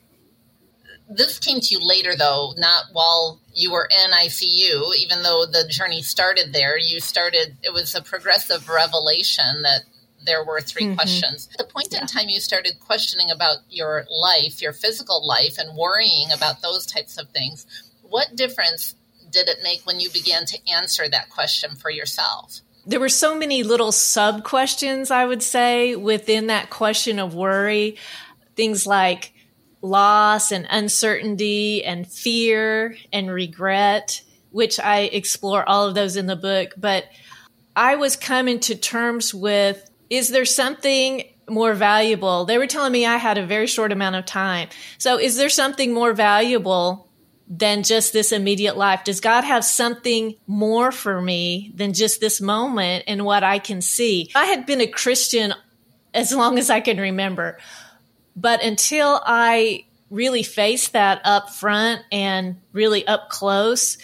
this 1.09 1.39
came 1.39 1.59
to 1.59 1.75
you 1.75 1.79
later, 1.85 2.15
though, 2.15 2.53
not 2.57 2.85
while 2.93 3.41
you 3.53 3.71
were 3.71 3.89
in 3.91 4.11
ICU, 4.11 4.95
even 4.97 5.23
though 5.23 5.45
the 5.45 5.67
journey 5.67 6.03
started 6.03 6.53
there. 6.53 6.77
You 6.77 6.99
started, 6.99 7.57
it 7.63 7.73
was 7.73 7.95
a 7.95 8.01
progressive 8.01 8.69
revelation 8.69 9.63
that 9.63 9.81
there 10.25 10.43
were 10.43 10.61
3 10.61 10.83
mm-hmm. 10.83 10.95
questions. 10.95 11.49
At 11.51 11.57
the 11.57 11.73
point 11.73 11.87
yeah. 11.91 12.01
in 12.01 12.07
time 12.07 12.29
you 12.29 12.39
started 12.39 12.79
questioning 12.79 13.31
about 13.31 13.57
your 13.69 14.05
life, 14.11 14.61
your 14.61 14.73
physical 14.73 15.25
life, 15.25 15.57
and 15.57 15.75
worrying 15.75 16.31
about 16.31 16.61
those 16.61 16.85
types 16.85 17.17
of 17.17 17.29
things, 17.29 17.65
what 18.03 18.35
difference 18.35 18.95
did 19.31 19.47
it 19.47 19.59
make 19.63 19.81
when 19.85 19.99
you 19.99 20.09
began 20.11 20.45
to 20.45 20.57
answer 20.71 21.09
that 21.09 21.29
question 21.29 21.75
for 21.75 21.89
yourself? 21.89 22.61
There 22.85 22.99
were 22.99 23.09
so 23.09 23.35
many 23.35 23.63
little 23.63 23.91
sub 23.91 24.43
questions, 24.43 25.11
I 25.11 25.25
would 25.25 25.43
say, 25.43 25.95
within 25.95 26.47
that 26.47 26.69
question 26.69 27.19
of 27.19 27.35
worry. 27.35 27.97
Things 28.55 28.87
like 28.87 29.33
loss 29.81 30.51
and 30.51 30.67
uncertainty 30.69 31.83
and 31.83 32.07
fear 32.07 32.97
and 33.13 33.31
regret, 33.31 34.21
which 34.51 34.79
I 34.79 35.01
explore 35.01 35.67
all 35.67 35.87
of 35.87 35.95
those 35.95 36.15
in 36.15 36.25
the 36.25 36.35
book. 36.35 36.73
But 36.77 37.05
I 37.75 37.95
was 37.95 38.15
coming 38.15 38.59
to 38.61 38.75
terms 38.75 39.33
with 39.33 39.89
is 40.09 40.29
there 40.29 40.45
something 40.45 41.23
more 41.47 41.73
valuable? 41.73 42.45
They 42.45 42.57
were 42.57 42.67
telling 42.67 42.91
me 42.91 43.05
I 43.05 43.17
had 43.17 43.37
a 43.37 43.45
very 43.45 43.67
short 43.67 43.91
amount 43.91 44.15
of 44.15 44.25
time. 44.25 44.69
So 44.97 45.19
is 45.19 45.37
there 45.37 45.49
something 45.49 45.93
more 45.93 46.13
valuable 46.13 47.08
than 47.49 47.81
just 47.83 48.13
this 48.13 48.31
immediate 48.31 48.77
life? 48.77 49.03
Does 49.03 49.19
God 49.19 49.43
have 49.43 49.65
something 49.65 50.35
more 50.45 50.91
for 50.91 51.19
me 51.19 51.71
than 51.73 51.93
just 51.93 52.21
this 52.21 52.39
moment 52.39 53.05
and 53.07 53.25
what 53.25 53.43
I 53.43 53.57
can 53.59 53.81
see? 53.81 54.29
I 54.35 54.45
had 54.45 54.65
been 54.65 54.81
a 54.81 54.87
Christian 54.87 55.53
as 56.13 56.33
long 56.33 56.59
as 56.59 56.69
I 56.69 56.79
can 56.79 56.97
remember. 56.99 57.57
But 58.35 58.63
until 58.63 59.19
I 59.25 59.85
really 60.09 60.43
faced 60.43 60.93
that 60.93 61.21
up 61.25 61.49
front 61.49 62.01
and 62.11 62.57
really 62.71 63.05
up 63.05 63.29
close, 63.29 63.97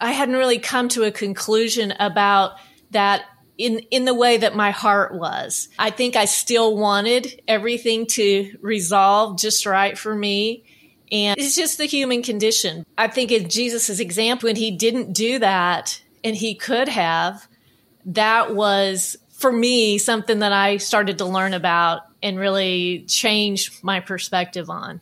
I 0.00 0.12
hadn't 0.12 0.36
really 0.36 0.58
come 0.58 0.88
to 0.90 1.04
a 1.04 1.10
conclusion 1.10 1.92
about 1.98 2.52
that 2.90 3.22
in 3.56 3.80
in 3.90 4.04
the 4.04 4.14
way 4.14 4.36
that 4.36 4.54
my 4.54 4.70
heart 4.70 5.14
was. 5.14 5.68
I 5.78 5.90
think 5.90 6.16
I 6.16 6.24
still 6.26 6.76
wanted 6.76 7.42
everything 7.48 8.06
to 8.06 8.56
resolve 8.60 9.38
just 9.38 9.66
right 9.66 9.98
for 9.98 10.14
me. 10.14 10.64
And 11.10 11.38
it's 11.38 11.56
just 11.56 11.78
the 11.78 11.86
human 11.86 12.22
condition. 12.22 12.84
I 12.96 13.08
think 13.08 13.32
in 13.32 13.48
Jesus' 13.48 14.00
example, 14.00 14.48
when 14.48 14.56
he 14.56 14.70
didn't 14.70 15.12
do 15.12 15.38
that 15.38 16.02
and 16.22 16.36
he 16.36 16.54
could 16.54 16.88
have, 16.88 17.48
that 18.06 18.54
was 18.54 19.16
for 19.30 19.52
me 19.52 19.98
something 19.98 20.40
that 20.40 20.52
I 20.52 20.78
started 20.78 21.18
to 21.18 21.24
learn 21.24 21.54
about 21.54 22.02
and 22.22 22.38
really 22.38 23.04
change 23.06 23.82
my 23.82 24.00
perspective 24.00 24.68
on. 24.68 25.00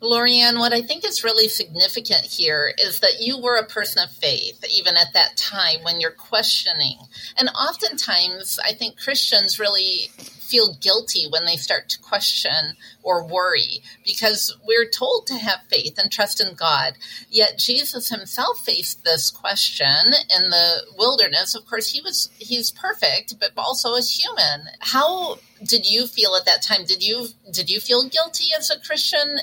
Lori 0.00 0.38
Ann, 0.38 0.58
what 0.58 0.72
I 0.72 0.80
think 0.80 1.04
is 1.04 1.24
really 1.24 1.48
significant 1.48 2.24
here 2.24 2.72
is 2.78 3.00
that 3.00 3.20
you 3.20 3.40
were 3.40 3.56
a 3.56 3.66
person 3.66 4.02
of 4.02 4.10
faith, 4.10 4.64
even 4.70 4.96
at 4.96 5.12
that 5.14 5.36
time 5.36 5.82
when 5.82 6.00
you're 6.00 6.10
questioning. 6.12 6.98
And 7.36 7.48
oftentimes, 7.48 8.60
I 8.64 8.74
think 8.74 8.98
Christians 8.98 9.58
really 9.58 10.10
feel 10.48 10.74
guilty 10.80 11.26
when 11.28 11.44
they 11.44 11.56
start 11.56 11.88
to 11.90 11.98
question 12.00 12.74
or 13.02 13.22
worry 13.24 13.82
because 14.04 14.56
we're 14.66 14.88
told 14.88 15.26
to 15.26 15.34
have 15.34 15.60
faith 15.68 15.98
and 15.98 16.10
trust 16.10 16.40
in 16.40 16.54
God. 16.54 16.94
Yet 17.28 17.58
Jesus 17.58 18.08
himself 18.08 18.64
faced 18.64 19.04
this 19.04 19.30
question 19.30 20.04
in 20.34 20.50
the 20.50 20.82
wilderness. 20.96 21.54
Of 21.54 21.66
course, 21.66 21.90
he 21.90 22.00
was 22.00 22.30
he's 22.38 22.70
perfect, 22.70 23.34
but 23.38 23.52
also 23.56 23.94
a 23.94 24.00
human. 24.00 24.68
How 24.80 25.38
did 25.62 25.86
you 25.86 26.06
feel 26.06 26.34
at 26.34 26.46
that 26.46 26.62
time? 26.62 26.86
Did 26.86 27.02
you 27.02 27.28
did 27.52 27.68
you 27.68 27.80
feel 27.80 28.08
guilty 28.08 28.46
as 28.56 28.70
a 28.70 28.80
Christian 28.80 29.38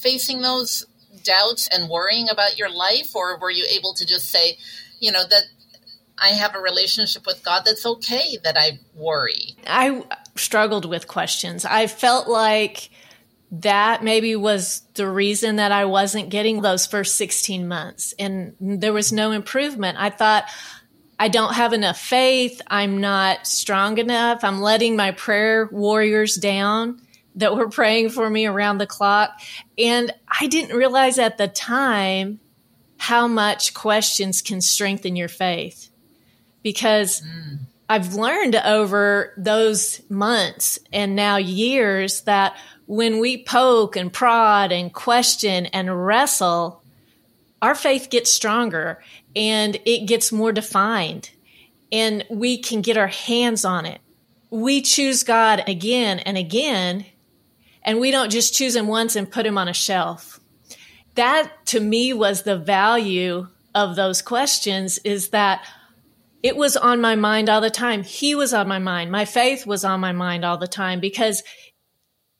facing 0.00 0.42
those 0.42 0.86
doubts 1.24 1.68
and 1.68 1.88
worrying 1.88 2.28
about 2.28 2.58
your 2.58 2.70
life, 2.70 3.14
or 3.14 3.38
were 3.38 3.50
you 3.50 3.66
able 3.70 3.94
to 3.94 4.06
just 4.06 4.30
say, 4.30 4.58
you 5.00 5.12
know, 5.12 5.22
that 5.28 5.44
I 6.18 6.28
have 6.28 6.54
a 6.54 6.60
relationship 6.60 7.26
with 7.26 7.42
God 7.44 7.62
that's 7.64 7.86
okay 7.86 8.38
that 8.44 8.56
I 8.58 8.78
worry? 8.94 9.56
I 9.66 10.04
struggled 10.36 10.84
with 10.84 11.08
questions. 11.08 11.64
I 11.64 11.86
felt 11.86 12.28
like 12.28 12.90
that 13.52 14.04
maybe 14.04 14.36
was 14.36 14.82
the 14.94 15.08
reason 15.08 15.56
that 15.56 15.72
I 15.72 15.84
wasn't 15.84 16.28
getting 16.28 16.62
those 16.62 16.86
first 16.86 17.16
16 17.16 17.66
months 17.66 18.14
and 18.18 18.54
there 18.60 18.92
was 18.92 19.12
no 19.12 19.32
improvement. 19.32 19.98
I 19.98 20.10
thought, 20.10 20.44
I 21.18 21.28
don't 21.28 21.54
have 21.54 21.72
enough 21.72 21.98
faith. 21.98 22.62
I'm 22.68 23.00
not 23.00 23.46
strong 23.46 23.98
enough. 23.98 24.44
I'm 24.44 24.60
letting 24.60 24.96
my 24.96 25.10
prayer 25.10 25.68
warriors 25.70 26.36
down 26.36 27.02
that 27.36 27.56
were 27.56 27.68
praying 27.68 28.10
for 28.10 28.28
me 28.28 28.46
around 28.46 28.78
the 28.78 28.86
clock. 28.86 29.40
And 29.78 30.12
I 30.40 30.46
didn't 30.46 30.76
realize 30.76 31.18
at 31.18 31.38
the 31.38 31.48
time 31.48 32.40
how 32.96 33.26
much 33.26 33.72
questions 33.72 34.42
can 34.42 34.60
strengthen 34.60 35.16
your 35.16 35.28
faith 35.28 35.90
because 36.62 37.22
mm. 37.22 37.58
I've 37.88 38.14
learned 38.14 38.56
over 38.56 39.32
those 39.36 40.00
months 40.08 40.78
and 40.92 41.16
now 41.16 41.36
years 41.36 42.22
that 42.22 42.56
when 42.86 43.18
we 43.20 43.42
poke 43.42 43.96
and 43.96 44.12
prod 44.12 44.72
and 44.72 44.92
question 44.92 45.66
and 45.66 46.06
wrestle, 46.06 46.82
our 47.62 47.74
faith 47.74 48.10
gets 48.10 48.30
stronger 48.30 49.02
and 49.34 49.78
it 49.84 50.06
gets 50.06 50.32
more 50.32 50.52
defined 50.52 51.30
and 51.92 52.24
we 52.28 52.58
can 52.58 52.82
get 52.82 52.96
our 52.96 53.06
hands 53.08 53.64
on 53.64 53.86
it. 53.86 54.00
We 54.50 54.82
choose 54.82 55.22
God 55.22 55.64
again 55.66 56.18
and 56.20 56.36
again 56.36 57.06
and 57.82 58.00
we 58.00 58.10
don't 58.10 58.30
just 58.30 58.54
choose 58.54 58.76
him 58.76 58.86
once 58.86 59.16
and 59.16 59.30
put 59.30 59.46
him 59.46 59.58
on 59.58 59.68
a 59.68 59.74
shelf. 59.74 60.40
That 61.14 61.52
to 61.66 61.80
me 61.80 62.12
was 62.12 62.42
the 62.42 62.56
value 62.56 63.48
of 63.74 63.96
those 63.96 64.22
questions 64.22 64.98
is 64.98 65.30
that 65.30 65.64
it 66.42 66.56
was 66.56 66.76
on 66.76 67.00
my 67.00 67.16
mind 67.16 67.48
all 67.48 67.60
the 67.60 67.70
time. 67.70 68.02
He 68.02 68.34
was 68.34 68.54
on 68.54 68.66
my 68.66 68.78
mind. 68.78 69.10
My 69.10 69.24
faith 69.24 69.66
was 69.66 69.84
on 69.84 70.00
my 70.00 70.12
mind 70.12 70.44
all 70.44 70.56
the 70.56 70.66
time 70.66 71.00
because 71.00 71.42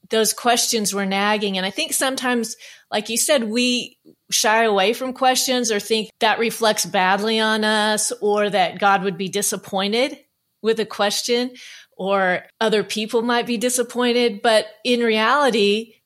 those 0.09 0.33
questions 0.33 0.95
were 0.95 1.07
nagging. 1.07 1.57
And 1.57 1.67
I 1.67 1.71
think 1.71 1.93
sometimes, 1.93 2.57
like 2.91 3.09
you 3.09 3.17
said, 3.17 3.45
we 3.45 3.99
shy 4.31 4.65
away 4.65 4.93
from 4.93 5.13
questions 5.13 5.71
or 5.71 5.79
think 5.79 6.11
that 6.21 6.39
reflects 6.39 6.87
badly 6.87 7.39
on 7.41 7.65
us 7.65 8.13
or 8.21 8.49
that 8.49 8.79
God 8.79 9.05
would 9.05 9.17
be 9.17 9.29
disappointed 9.29 10.19
with 10.63 10.81
a 10.81 10.87
question 10.87 11.53
or 12.01 12.45
other 12.63 12.83
people 12.83 13.21
might 13.21 13.47
be 13.47 13.59
disappointed. 13.59 14.41
But 14.41 14.65
in 14.85 15.01
reality, 15.01 15.97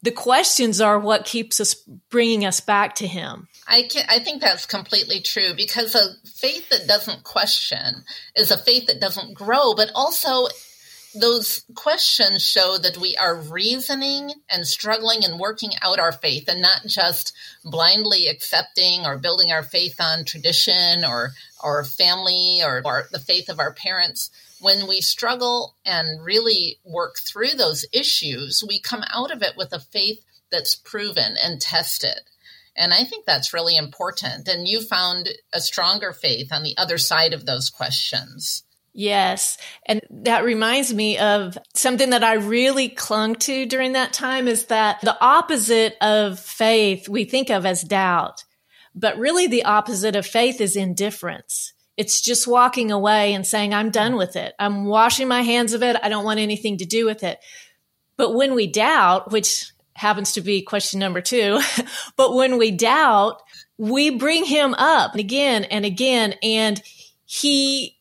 the 0.00 0.12
questions 0.12 0.80
are 0.80 0.96
what 0.96 1.24
keeps 1.24 1.58
us 1.58 1.74
bringing 2.08 2.46
us 2.46 2.60
back 2.60 2.94
to 2.96 3.06
him. 3.08 3.48
I 3.66 3.88
can, 3.90 4.06
I 4.08 4.20
think 4.20 4.40
that's 4.40 4.64
completely 4.64 5.20
true 5.20 5.52
because 5.56 5.96
a 5.96 6.14
faith 6.24 6.68
that 6.68 6.86
doesn't 6.86 7.24
question 7.24 8.04
is 8.36 8.52
a 8.52 8.56
faith 8.56 8.86
that 8.86 9.00
doesn't 9.00 9.34
grow, 9.34 9.74
but 9.74 9.90
also 9.96 10.46
those 11.14 11.64
questions 11.74 12.42
show 12.46 12.76
that 12.78 12.98
we 12.98 13.16
are 13.16 13.36
reasoning 13.36 14.32
and 14.50 14.66
struggling 14.66 15.24
and 15.24 15.38
working 15.38 15.70
out 15.82 15.98
our 15.98 16.12
faith 16.12 16.48
and 16.48 16.60
not 16.60 16.82
just 16.86 17.32
blindly 17.64 18.26
accepting 18.26 19.06
or 19.06 19.18
building 19.18 19.52
our 19.52 19.62
faith 19.62 20.00
on 20.00 20.24
tradition 20.24 21.04
or 21.04 21.30
or 21.62 21.84
family 21.84 22.60
or, 22.62 22.82
or 22.84 23.04
the 23.12 23.18
faith 23.18 23.48
of 23.48 23.58
our 23.58 23.72
parents 23.72 24.30
when 24.64 24.86
we 24.86 25.02
struggle 25.02 25.76
and 25.84 26.24
really 26.24 26.78
work 26.84 27.16
through 27.18 27.50
those 27.50 27.84
issues, 27.92 28.64
we 28.66 28.80
come 28.80 29.04
out 29.12 29.30
of 29.30 29.42
it 29.42 29.58
with 29.58 29.74
a 29.74 29.78
faith 29.78 30.24
that's 30.50 30.74
proven 30.74 31.34
and 31.42 31.60
tested. 31.60 32.20
And 32.74 32.94
I 32.94 33.04
think 33.04 33.26
that's 33.26 33.52
really 33.52 33.76
important. 33.76 34.48
And 34.48 34.66
you 34.66 34.80
found 34.80 35.28
a 35.52 35.60
stronger 35.60 36.14
faith 36.14 36.50
on 36.50 36.62
the 36.62 36.74
other 36.78 36.96
side 36.96 37.34
of 37.34 37.44
those 37.44 37.68
questions. 37.68 38.62
Yes. 38.96 39.58
And 39.86 40.00
that 40.08 40.44
reminds 40.44 40.94
me 40.94 41.18
of 41.18 41.58
something 41.74 42.10
that 42.10 42.22
I 42.22 42.34
really 42.34 42.88
clung 42.88 43.34
to 43.36 43.66
during 43.66 43.92
that 43.92 44.12
time 44.12 44.46
is 44.46 44.66
that 44.66 45.00
the 45.00 45.20
opposite 45.20 45.96
of 46.00 46.38
faith 46.38 47.08
we 47.08 47.24
think 47.24 47.50
of 47.50 47.66
as 47.66 47.82
doubt, 47.82 48.44
but 48.94 49.18
really 49.18 49.48
the 49.48 49.64
opposite 49.64 50.14
of 50.14 50.24
faith 50.24 50.60
is 50.60 50.76
indifference. 50.76 51.72
It's 51.96 52.20
just 52.20 52.46
walking 52.46 52.92
away 52.92 53.34
and 53.34 53.44
saying, 53.44 53.74
I'm 53.74 53.90
done 53.90 54.14
with 54.14 54.36
it. 54.36 54.54
I'm 54.60 54.84
washing 54.84 55.26
my 55.26 55.42
hands 55.42 55.72
of 55.72 55.82
it. 55.82 55.96
I 56.00 56.08
don't 56.08 56.24
want 56.24 56.38
anything 56.38 56.78
to 56.78 56.84
do 56.84 57.04
with 57.04 57.24
it. 57.24 57.38
But 58.16 58.34
when 58.34 58.54
we 58.54 58.68
doubt, 58.68 59.32
which 59.32 59.72
happens 59.94 60.32
to 60.32 60.40
be 60.40 60.62
question 60.62 61.00
number 61.00 61.20
two, 61.20 61.60
but 62.16 62.34
when 62.34 62.58
we 62.58 62.70
doubt, 62.70 63.42
we 63.76 64.10
bring 64.10 64.44
him 64.44 64.72
up 64.74 65.16
again 65.16 65.64
and 65.64 65.84
again, 65.84 66.34
and 66.44 66.80
he 67.24 67.93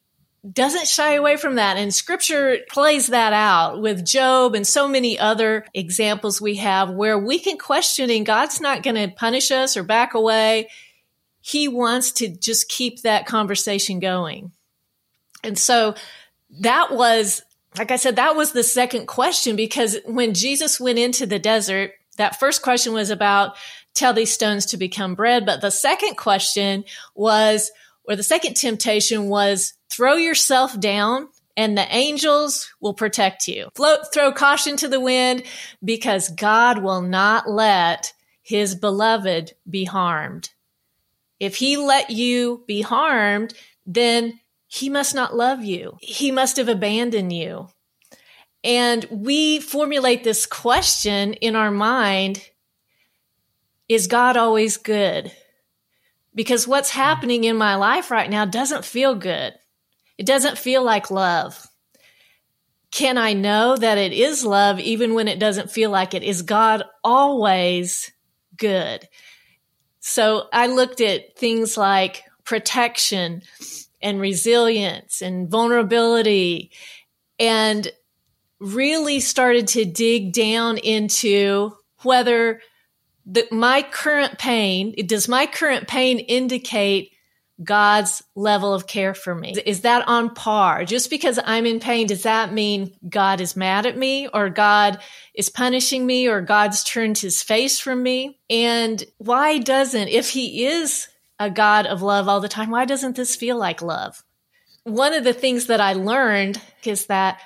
doesn't 0.51 0.88
shy 0.88 1.13
away 1.13 1.38
from 1.38 1.55
that. 1.55 1.77
And 1.77 1.93
scripture 1.93 2.57
plays 2.69 3.07
that 3.07 3.33
out 3.33 3.81
with 3.81 4.05
Job 4.05 4.55
and 4.55 4.67
so 4.67 4.88
many 4.88 5.17
other 5.17 5.65
examples 5.73 6.41
we 6.41 6.55
have 6.55 6.89
where 6.89 7.17
we 7.17 7.39
can 7.39 7.57
question 7.57 8.09
and 8.09 8.25
God's 8.25 8.59
not 8.59 8.83
going 8.83 8.95
to 8.95 9.15
punish 9.15 9.51
us 9.51 9.77
or 9.77 9.83
back 9.83 10.13
away 10.13 10.67
he 11.45 11.67
wants 11.67 12.13
to 12.13 12.29
just 12.29 12.69
keep 12.69 13.01
that 13.01 13.25
conversation 13.25 14.00
going. 14.00 14.53
And 15.43 15.59
so 15.59 15.93
that 16.62 16.93
was, 16.93 17.41
like 17.77 17.91
I 17.91 17.97
said, 17.97 18.15
that 18.15 18.38
was 18.38 18.53
the 18.53 18.63
second 18.63 19.07
question 19.07 19.57
because 19.57 19.97
when 20.05 20.33
Jesus 20.33 20.79
went 20.79 21.00
into 21.00 21.25
the 21.25 21.39
desert, 21.39 21.91
that 22.17 22.39
first 22.39 22.62
question 22.62 22.93
was 22.93 23.09
about 23.09 23.57
tell 23.93 24.13
these 24.13 24.31
stones 24.31 24.67
to 24.67 24.77
become 24.77 25.15
bread. 25.15 25.45
But 25.45 25.59
the 25.59 25.69
second 25.69 26.15
question 26.15 26.85
was, 27.13 27.71
or 28.05 28.15
the 28.15 28.23
second 28.23 28.53
temptation 28.53 29.27
was 29.27 29.73
throw 29.93 30.15
yourself 30.15 30.79
down 30.79 31.27
and 31.55 31.77
the 31.77 31.95
angels 31.95 32.73
will 32.81 32.93
protect 32.93 33.47
you. 33.47 33.69
Float, 33.75 34.12
throw 34.13 34.31
caution 34.31 34.75
to 34.77 34.88
the 34.88 35.00
wind 35.00 35.43
because 35.83 36.29
God 36.29 36.79
will 36.79 37.01
not 37.01 37.50
let 37.50 38.13
his 38.41 38.75
beloved 38.75 39.53
be 39.69 39.85
harmed. 39.85 40.50
If 41.39 41.57
he 41.57 41.77
let 41.77 42.09
you 42.09 42.63
be 42.67 42.81
harmed, 42.81 43.53
then 43.85 44.39
he 44.67 44.89
must 44.89 45.13
not 45.13 45.35
love 45.35 45.63
you. 45.63 45.97
He 46.01 46.31
must 46.31 46.57
have 46.57 46.69
abandoned 46.69 47.31
you. 47.31 47.69
And 48.63 49.05
we 49.12 49.59
formulate 49.59 50.23
this 50.23 50.45
question 50.45 51.33
in 51.33 51.55
our 51.55 51.71
mind 51.71 52.43
Is 53.89 54.07
God 54.07 54.38
always 54.38 54.77
good? 54.77 55.31
Because 56.33 56.67
what's 56.67 56.89
happening 56.89 57.43
in 57.43 57.57
my 57.57 57.75
life 57.75 58.09
right 58.09 58.29
now 58.29 58.45
doesn't 58.45 58.85
feel 58.85 59.13
good. 59.13 59.53
It 60.17 60.25
doesn't 60.25 60.58
feel 60.58 60.84
like 60.84 61.12
love. 61.12 61.67
Can 62.91 63.17
I 63.17 63.34
know 63.34 63.75
that 63.75 63.98
it 63.98 64.13
is 64.13 64.46
love 64.46 64.79
even 64.79 65.15
when 65.15 65.27
it 65.27 65.39
doesn't 65.39 65.72
feel 65.72 65.89
like 65.89 66.13
it? 66.13 66.24
Is 66.24 66.43
God 66.43 66.84
always 67.03 68.12
good? 68.55 69.08
So 70.00 70.48
I 70.53 70.67
looked 70.67 71.01
at 71.01 71.36
things 71.38 71.77
like 71.77 72.24
protection 72.43 73.41
and 74.01 74.20
resilience 74.20 75.22
and 75.22 75.50
vulnerability 75.50 76.72
and 77.39 77.91
really 78.60 79.20
started 79.20 79.67
to 79.70 79.86
dig 79.86 80.34
down 80.34 80.77
into 80.77 81.72
whether 82.03 82.62
the, 83.25 83.48
my 83.50 83.82
current 83.82 84.38
pain, 84.38 84.93
does 85.08 85.27
my 85.27 85.46
current 85.46 85.88
pain 85.88 86.20
indicate 86.20 87.12
God's 87.63 88.24
level 88.36 88.74
of 88.74 88.88
care 88.88 89.13
for 89.13 89.34
me? 89.34 89.55
Is 89.65 89.82
that 89.82 90.08
on 90.08 90.34
par? 90.34 90.86
Just 90.86 91.10
because 91.10 91.39
I'm 91.43 91.65
in 91.65 91.79
pain, 91.79 92.08
does 92.08 92.24
that 92.24 92.53
mean 92.53 92.93
God 93.08 93.41
is 93.41 93.55
mad 93.55 93.86
at 93.86 93.98
me 93.98 94.27
or 94.27 94.50
God 94.50 95.00
is 95.34 95.50
punishing 95.50 96.05
me 96.05 96.27
or 96.27 96.41
God's 96.41 96.84
turned 96.84 97.17
his 97.17 97.41
face 97.41 97.79
from 97.79 98.03
me? 98.03 98.39
And 98.50 99.03
why 99.17 99.60
doesn't, 99.60 100.08
if 100.08 100.29
he 100.29 100.65
is 100.65 101.08
a 101.39 101.50
God 101.50 101.86
of 101.86 102.01
love 102.01 102.27
all 102.27 102.41
the 102.41 102.50
time, 102.50 102.70
why 102.70 102.86
doesn't 102.86 103.15
this 103.15 103.36
feel 103.36 103.58
like 103.58 103.82
love? 103.82 104.24
One 104.84 105.13
of 105.13 105.24
the 105.24 105.34
things 105.34 105.67
that 105.67 105.79
I 105.79 105.93
learned 105.93 106.60
is 106.84 107.05
that 107.05 107.39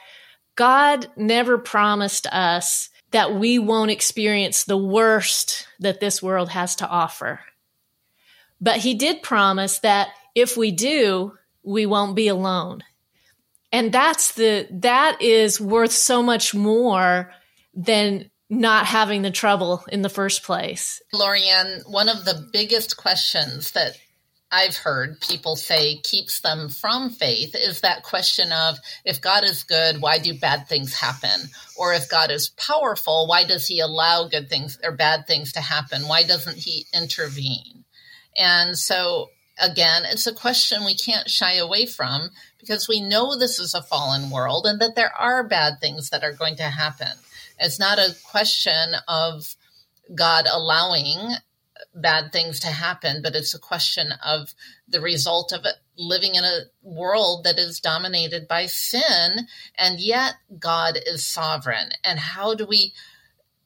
God 0.55 1.07
never 1.15 1.57
promised 1.57 2.25
us 2.27 2.89
that 3.11 3.35
we 3.35 3.59
won't 3.59 3.91
experience 3.91 4.63
the 4.63 4.77
worst 4.77 5.67
that 5.79 5.99
this 5.99 6.21
world 6.21 6.49
has 6.49 6.75
to 6.77 6.87
offer. 6.87 7.39
But 8.59 8.77
he 8.77 8.93
did 8.93 9.21
promise 9.21 9.79
that 9.79 10.09
if 10.35 10.57
we 10.57 10.71
do, 10.71 11.33
we 11.63 11.85
won't 11.85 12.15
be 12.15 12.27
alone. 12.27 12.83
And 13.71 13.91
that's 13.91 14.33
the, 14.33 14.67
that 14.71 15.21
is 15.21 15.59
worth 15.59 15.91
so 15.91 16.23
much 16.23 16.55
more 16.55 17.31
than 17.73 18.31
not 18.49 18.85
having 18.85 19.21
the 19.21 19.31
trouble 19.31 19.83
in 19.89 20.01
the 20.01 20.09
first 20.09 20.43
place. 20.43 21.01
Lori 21.13 21.47
Ann, 21.47 21.81
one 21.85 22.07
of 22.07 22.23
the 22.23 22.47
biggest 22.53 22.95
questions 22.95 23.71
that 23.71 23.97
I've 24.49 24.77
heard 24.77 25.19
people 25.19 25.57
say 25.57 25.97
keeps 25.97 26.39
them 26.39 26.69
from 26.69 27.09
faith 27.09 27.53
is 27.53 27.81
that 27.81 28.03
question 28.03 28.53
of 28.53 28.77
if 29.03 29.19
God 29.19 29.43
is 29.43 29.63
good, 29.63 30.01
why 30.01 30.19
do 30.19 30.39
bad 30.39 30.67
things 30.69 30.93
happen? 30.93 31.49
Or 31.77 31.93
if 31.93 32.09
God 32.09 32.31
is 32.31 32.49
powerful, 32.49 33.27
why 33.27 33.43
does 33.43 33.67
he 33.67 33.81
allow 33.81 34.29
good 34.29 34.49
things 34.49 34.79
or 34.83 34.93
bad 34.93 35.27
things 35.27 35.51
to 35.53 35.61
happen? 35.61 36.07
Why 36.07 36.23
doesn't 36.23 36.57
he 36.57 36.85
intervene? 36.93 37.83
And 38.37 38.77
so, 38.77 39.31
again, 39.59 40.03
it's 40.05 40.27
a 40.27 40.33
question 40.33 40.85
we 40.85 40.95
can't 40.95 41.29
shy 41.29 41.55
away 41.55 41.85
from 41.85 42.29
because 42.59 42.87
we 42.87 43.01
know 43.01 43.35
this 43.35 43.59
is 43.59 43.73
a 43.73 43.81
fallen 43.81 44.29
world 44.29 44.65
and 44.65 44.79
that 44.79 44.95
there 44.95 45.13
are 45.17 45.43
bad 45.43 45.79
things 45.81 46.09
that 46.09 46.23
are 46.23 46.33
going 46.33 46.55
to 46.57 46.63
happen. 46.63 47.13
It's 47.59 47.79
not 47.79 47.97
a 47.97 48.15
question 48.23 48.95
of 49.07 49.55
God 50.13 50.45
allowing 50.51 51.35
bad 51.93 52.31
things 52.31 52.59
to 52.59 52.67
happen, 52.67 53.21
but 53.21 53.35
it's 53.35 53.53
a 53.53 53.59
question 53.59 54.09
of 54.23 54.53
the 54.87 55.01
result 55.01 55.51
of 55.51 55.65
living 55.97 56.35
in 56.35 56.43
a 56.43 56.61
world 56.83 57.43
that 57.43 57.57
is 57.57 57.79
dominated 57.79 58.47
by 58.47 58.65
sin, 58.67 59.47
and 59.77 59.99
yet 59.99 60.35
God 60.59 60.97
is 61.05 61.25
sovereign. 61.25 61.89
And 62.03 62.19
how 62.19 62.53
do 62.53 62.65
we 62.65 62.93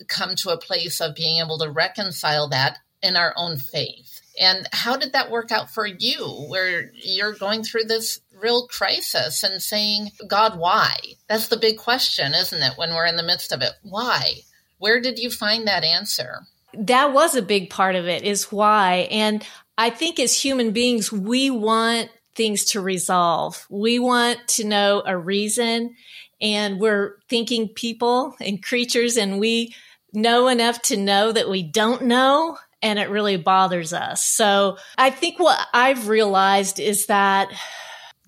come 0.07 0.35
to 0.37 0.49
a 0.49 0.57
place 0.57 0.99
of 1.01 1.15
being 1.15 1.41
able 1.43 1.57
to 1.59 1.69
reconcile 1.69 2.47
that 2.49 2.79
in 3.01 3.15
our 3.15 3.33
own 3.35 3.57
faith? 3.57 4.20
And 4.39 4.67
how 4.71 4.97
did 4.97 5.13
that 5.13 5.31
work 5.31 5.51
out 5.51 5.69
for 5.69 5.85
you, 5.85 6.25
where 6.49 6.91
you're 6.95 7.33
going 7.33 7.63
through 7.63 7.85
this 7.85 8.21
real 8.33 8.67
crisis 8.67 9.43
and 9.43 9.61
saying, 9.61 10.11
God, 10.27 10.57
why? 10.57 10.95
That's 11.27 11.47
the 11.47 11.57
big 11.57 11.77
question, 11.77 12.33
isn't 12.33 12.61
it, 12.63 12.77
when 12.77 12.93
we're 12.93 13.05
in 13.05 13.17
the 13.17 13.23
midst 13.23 13.51
of 13.51 13.61
it? 13.61 13.73
Why? 13.83 14.41
Where 14.77 15.01
did 15.01 15.19
you 15.19 15.29
find 15.29 15.67
that 15.67 15.83
answer? 15.83 16.47
that 16.73 17.13
was 17.13 17.35
a 17.35 17.41
big 17.41 17.69
part 17.69 17.95
of 17.95 18.07
it 18.07 18.23
is 18.23 18.51
why. 18.51 19.07
And 19.11 19.45
I 19.77 19.89
think 19.89 20.19
as 20.19 20.39
human 20.39 20.71
beings, 20.71 21.11
we 21.11 21.49
want 21.49 22.09
things 22.35 22.65
to 22.65 22.81
resolve. 22.81 23.65
We 23.69 23.99
want 23.99 24.47
to 24.49 24.63
know 24.63 25.03
a 25.05 25.17
reason 25.17 25.95
and 26.39 26.79
we're 26.79 27.17
thinking 27.29 27.69
people 27.69 28.35
and 28.39 28.63
creatures 28.63 29.17
and 29.17 29.39
we 29.39 29.75
know 30.13 30.47
enough 30.47 30.81
to 30.83 30.97
know 30.97 31.31
that 31.31 31.49
we 31.49 31.63
don't 31.63 32.03
know 32.03 32.57
and 32.81 32.99
it 32.99 33.09
really 33.09 33.37
bothers 33.37 33.93
us. 33.93 34.25
So 34.25 34.77
I 34.97 35.09
think 35.09 35.39
what 35.39 35.59
I've 35.73 36.07
realized 36.07 36.79
is 36.79 37.07
that 37.07 37.49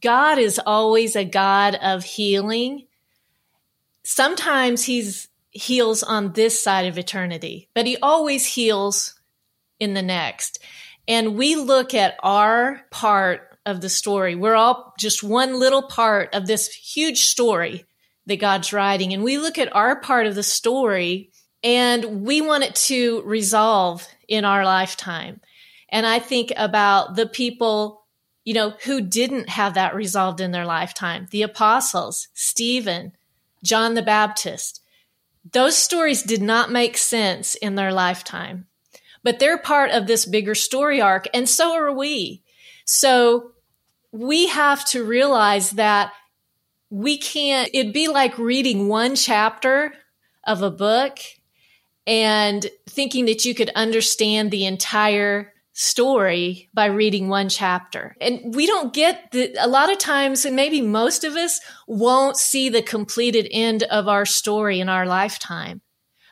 God 0.02 0.38
is 0.38 0.60
always 0.63 1.16
a 1.16 1.26
God 1.26 1.76
of 1.76 2.04
healing. 2.04 2.88
Sometimes 4.04 4.84
he's 4.84 5.30
heals 5.52 6.04
on 6.04 6.34
this 6.34 6.62
side 6.62 6.88
of 6.88 6.98
eternity, 6.98 7.70
but 7.74 7.86
he 7.86 7.98
always 7.98 8.46
heals 8.46 9.20
in 9.80 9.94
the 9.94 10.02
next. 10.02 10.60
And 11.08 11.38
we 11.38 11.56
look 11.56 11.94
at 11.94 12.16
our 12.24 12.82
part 12.92 13.58
of 13.66 13.82
the 13.82 13.89
story. 13.89 14.36
We're 14.36 14.56
all 14.56 14.94
just 14.98 15.24
one 15.24 15.60
little 15.60 15.84
part 15.84 16.34
of 16.34 16.48
this 16.48 16.68
huge 16.68 17.26
story 17.26 17.86
that 18.26 18.39
God's 18.39 18.74
writing. 18.74 19.13
And 19.13 19.24
we 19.24 19.38
look 19.38 19.58
at 19.58 19.76
our 19.76 20.00
part 20.00 20.28
of 20.28 20.36
the 20.36 20.44
story 20.44 21.32
and 21.63 22.26
we 22.26 22.41
want 22.41 22.63
it 22.63 22.76
to 22.76 23.21
resolve 23.23 24.08
in 24.28 24.45
our 24.45 24.65
lifetime. 24.65 25.39
And 25.89 26.06
I 26.06 26.19
think 26.19 26.52
about 26.58 27.15
the 27.15 27.26
people, 27.26 28.06
you 28.43 28.54
know, 28.54 28.73
who 28.84 29.02
didn't 29.02 29.49
have 29.49 29.76
that 29.76 29.95
resolved 29.95 30.41
in 30.41 30.52
their 30.52 30.65
lifetime. 30.65 31.28
The 31.32 31.43
apostles, 31.43 32.28
Stephen, 32.34 33.13
John 33.63 33.93
the 33.93 34.02
Baptist. 34.02 34.82
Those 35.52 35.78
stories 35.78 36.23
did 36.23 36.41
not 36.41 36.71
make 36.71 36.97
sense 36.97 37.56
in 37.56 37.76
their 37.76 37.93
lifetime, 37.93 38.67
but 39.23 39.39
they're 39.39 39.58
part 39.58 39.91
of 39.91 40.08
this 40.08 40.26
bigger 40.26 40.56
story 40.56 40.99
arc, 40.99 41.28
and 41.34 41.47
so 41.47 41.73
are 41.73 41.93
we. 41.93 42.43
So 42.86 43.52
we 44.12 44.47
have 44.47 44.86
to 44.88 45.04
realize 45.04 45.71
that 45.71 46.12
we 46.89 47.17
can't, 47.17 47.69
it'd 47.73 47.93
be 47.93 48.08
like 48.08 48.38
reading 48.38 48.88
one 48.88 49.15
chapter 49.15 49.93
of 50.45 50.62
a 50.62 50.69
book 50.69 51.19
and 52.06 52.66
thinking 52.88 53.26
that 53.26 53.46
you 53.46 53.56
could 53.56 53.70
understand 53.76 54.52
the 54.52 54.66
entire 54.66 55.54
story 55.74 56.70
by 56.74 56.86
reading 56.86 57.30
one 57.30 57.50
chapter. 57.50 58.16
And 58.22 58.54
we 58.54 58.68
don't 58.68 58.94
get 58.94 59.32
the, 59.32 59.56
a 59.60 59.68
lot 59.68 59.92
of 59.92 59.98
times, 59.98 60.46
and 60.46 60.56
maybe 60.56 60.82
most 60.82 61.24
of 61.24 61.36
us 61.36 61.60
won't 61.88 62.38
see 62.38 62.70
the 62.70 62.84
completed 62.84 63.48
end 63.52 63.84
of 63.84 64.08
our 64.08 64.26
story 64.26 64.80
in 64.80 64.88
our 64.88 65.06
lifetime. 65.06 65.82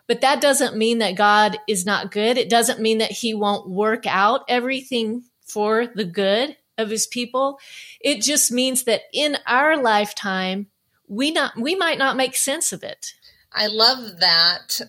But 0.08 0.22
that 0.22 0.42
doesn't 0.42 0.78
mean 0.78 1.00
that 1.00 1.16
God 1.16 1.58
is 1.68 1.86
not 1.86 2.12
good. 2.12 2.38
It 2.38 2.50
doesn't 2.50 2.82
mean 2.82 3.00
that 3.00 3.12
he 3.12 3.34
won't 3.34 3.70
work 3.70 4.06
out 4.06 4.42
everything 4.48 5.24
for 5.46 5.88
the 5.88 6.06
good 6.06 6.58
of 6.78 6.90
his 6.90 7.08
people. 7.08 7.60
It 8.00 8.22
just 8.22 8.52
means 8.52 8.84
that 8.84 9.02
in 9.14 9.38
our 9.48 9.82
lifetime, 9.82 10.68
we 11.08 11.32
not, 11.32 11.58
we 11.58 11.76
might 11.76 11.98
not 11.98 12.18
make 12.18 12.36
sense 12.36 12.72
of 12.72 12.84
it. 12.84 13.14
I 13.54 13.68
love 13.68 14.20
that 14.20 14.82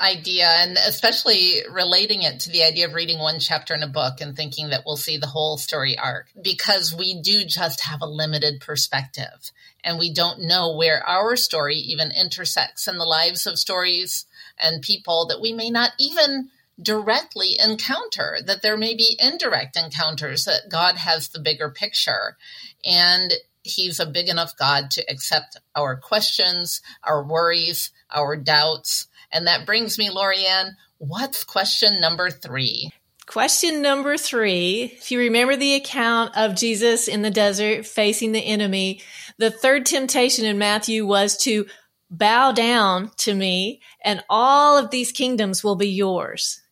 idea 0.00 0.46
and 0.46 0.76
especially 0.86 1.62
relating 1.70 2.22
it 2.22 2.40
to 2.40 2.50
the 2.50 2.64
idea 2.64 2.86
of 2.86 2.94
reading 2.94 3.18
one 3.18 3.38
chapter 3.38 3.74
in 3.74 3.82
a 3.82 3.88
book 3.88 4.20
and 4.20 4.36
thinking 4.36 4.70
that 4.70 4.82
we'll 4.84 4.96
see 4.96 5.16
the 5.16 5.26
whole 5.26 5.56
story 5.56 5.96
arc 5.98 6.26
because 6.42 6.94
we 6.94 7.20
do 7.20 7.44
just 7.44 7.80
have 7.82 8.02
a 8.02 8.06
limited 8.06 8.60
perspective 8.60 9.52
and 9.82 9.98
we 9.98 10.12
don't 10.12 10.40
know 10.40 10.74
where 10.74 11.06
our 11.06 11.36
story 11.36 11.76
even 11.76 12.10
intersects 12.10 12.88
in 12.88 12.98
the 12.98 13.04
lives 13.04 13.46
of 13.46 13.58
stories 13.58 14.26
and 14.58 14.82
people 14.82 15.26
that 15.26 15.40
we 15.40 15.52
may 15.52 15.70
not 15.70 15.90
even 15.98 16.50
directly 16.80 17.56
encounter 17.64 18.38
that 18.44 18.62
there 18.62 18.76
may 18.76 18.94
be 18.94 19.16
indirect 19.20 19.76
encounters 19.76 20.44
that 20.44 20.68
God 20.68 20.96
has 20.96 21.28
the 21.28 21.38
bigger 21.38 21.70
picture. 21.70 22.36
And 22.84 23.32
he's 23.64 23.98
a 23.98 24.06
big 24.06 24.28
enough 24.28 24.56
God 24.56 24.92
to 24.92 25.10
accept 25.10 25.56
our 25.74 25.96
questions, 25.96 26.80
our 27.02 27.24
worries, 27.24 27.90
our 28.14 28.36
doubts 28.36 29.08
and 29.34 29.48
that 29.48 29.66
brings 29.66 29.98
me, 29.98 30.10
Lori 30.10 30.46
Ann, 30.46 30.76
What's 30.98 31.44
question 31.44 32.00
number 32.00 32.30
three? 32.30 32.92
Question 33.26 33.82
number 33.82 34.16
three. 34.16 34.92
If 34.96 35.10
you 35.10 35.18
remember 35.18 35.56
the 35.56 35.74
account 35.74 36.36
of 36.36 36.54
Jesus 36.54 37.08
in 37.08 37.22
the 37.22 37.30
desert 37.30 37.84
facing 37.84 38.32
the 38.32 38.40
enemy, 38.40 39.02
the 39.36 39.50
third 39.50 39.86
temptation 39.86 40.44
in 40.44 40.56
Matthew 40.56 41.04
was 41.04 41.36
to 41.38 41.66
bow 42.10 42.52
down 42.52 43.10
to 43.18 43.34
me 43.34 43.82
and 44.02 44.22
all 44.30 44.78
of 44.78 44.90
these 44.90 45.10
kingdoms 45.10 45.64
will 45.64 45.74
be 45.74 45.88
yours. 45.88 46.62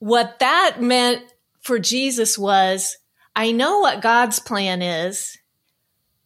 What 0.00 0.40
that 0.40 0.78
meant 0.80 1.22
for 1.60 1.78
Jesus 1.78 2.36
was, 2.36 2.98
I 3.36 3.52
know 3.52 3.78
what 3.78 4.02
God's 4.02 4.40
plan 4.40 4.82
is, 4.82 5.38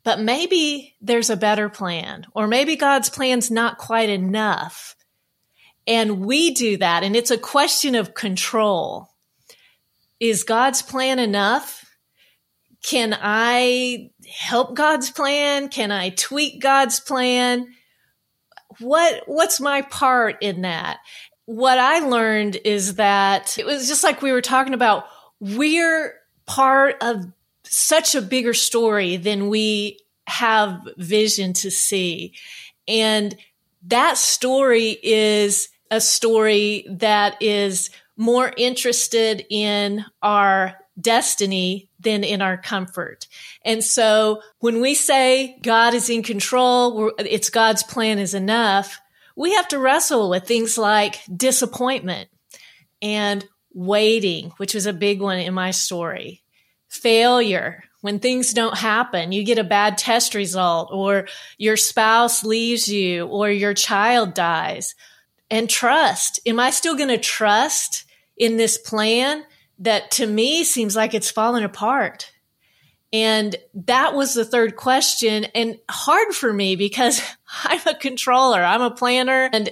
but 0.06 0.20
maybe 0.20 0.94
there's 1.00 1.30
a 1.30 1.36
better 1.36 1.68
plan, 1.68 2.28
or 2.32 2.46
maybe 2.46 2.76
God's 2.76 3.10
plan's 3.10 3.50
not 3.50 3.76
quite 3.76 4.08
enough. 4.08 4.94
And 5.84 6.24
we 6.24 6.54
do 6.54 6.76
that. 6.76 7.02
And 7.02 7.16
it's 7.16 7.32
a 7.32 7.36
question 7.36 7.96
of 7.96 8.14
control 8.14 9.08
is 10.20 10.44
God's 10.44 10.80
plan 10.80 11.18
enough? 11.18 11.84
Can 12.84 13.18
I 13.20 14.10
help 14.30 14.76
God's 14.76 15.10
plan? 15.10 15.70
Can 15.70 15.90
I 15.90 16.10
tweak 16.10 16.62
God's 16.62 17.00
plan? 17.00 17.66
What, 18.78 19.24
what's 19.26 19.58
my 19.58 19.82
part 19.82 20.36
in 20.40 20.62
that? 20.62 20.98
What 21.46 21.78
I 21.78 21.98
learned 21.98 22.58
is 22.64 22.94
that 22.94 23.58
it 23.58 23.66
was 23.66 23.88
just 23.88 24.04
like 24.04 24.22
we 24.22 24.30
were 24.30 24.40
talking 24.40 24.72
about, 24.72 25.06
we're 25.40 26.14
part 26.46 26.94
of 27.00 27.26
such 27.68 28.14
a 28.14 28.22
bigger 28.22 28.54
story 28.54 29.16
than 29.16 29.48
we 29.48 29.98
have 30.26 30.80
vision 30.96 31.52
to 31.54 31.70
see. 31.70 32.34
And 32.88 33.36
that 33.86 34.18
story 34.18 34.96
is 35.02 35.68
a 35.90 36.00
story 36.00 36.86
that 36.90 37.40
is 37.40 37.90
more 38.16 38.52
interested 38.56 39.44
in 39.50 40.04
our 40.22 40.74
destiny 41.00 41.90
than 42.00 42.24
in 42.24 42.40
our 42.40 42.56
comfort. 42.56 43.26
And 43.64 43.84
so 43.84 44.42
when 44.60 44.80
we 44.80 44.94
say 44.94 45.58
God 45.62 45.94
is 45.94 46.08
in 46.08 46.22
control, 46.22 47.12
it's 47.18 47.50
God's 47.50 47.82
plan 47.82 48.18
is 48.18 48.34
enough, 48.34 48.98
we 49.36 49.54
have 49.54 49.68
to 49.68 49.78
wrestle 49.78 50.30
with 50.30 50.44
things 50.44 50.78
like 50.78 51.20
disappointment 51.34 52.30
and 53.02 53.46
waiting, 53.74 54.52
which 54.56 54.74
was 54.74 54.86
a 54.86 54.92
big 54.92 55.20
one 55.20 55.38
in 55.38 55.52
my 55.52 55.70
story, 55.70 56.42
failure. 56.88 57.82
When 58.00 58.20
things 58.20 58.52
don't 58.52 58.76
happen, 58.76 59.32
you 59.32 59.44
get 59.44 59.58
a 59.58 59.64
bad 59.64 59.98
test 59.98 60.34
result, 60.34 60.90
or 60.92 61.26
your 61.58 61.76
spouse 61.76 62.44
leaves 62.44 62.88
you, 62.88 63.26
or 63.26 63.50
your 63.50 63.74
child 63.74 64.34
dies. 64.34 64.94
And 65.50 65.70
trust. 65.70 66.40
Am 66.46 66.58
I 66.58 66.70
still 66.70 66.96
going 66.96 67.08
to 67.08 67.18
trust 67.18 68.04
in 68.36 68.56
this 68.56 68.78
plan 68.78 69.44
that 69.78 70.10
to 70.12 70.26
me 70.26 70.64
seems 70.64 70.96
like 70.96 71.14
it's 71.14 71.30
fallen 71.30 71.64
apart. 71.64 72.32
And 73.12 73.56
that 73.74 74.14
was 74.14 74.34
the 74.34 74.44
third 74.44 74.76
question 74.76 75.44
and 75.54 75.78
hard 75.88 76.34
for 76.34 76.52
me 76.52 76.76
because 76.76 77.20
I'm 77.64 77.80
a 77.86 77.94
controller, 77.94 78.62
I'm 78.62 78.82
a 78.82 78.90
planner 78.90 79.48
and 79.52 79.70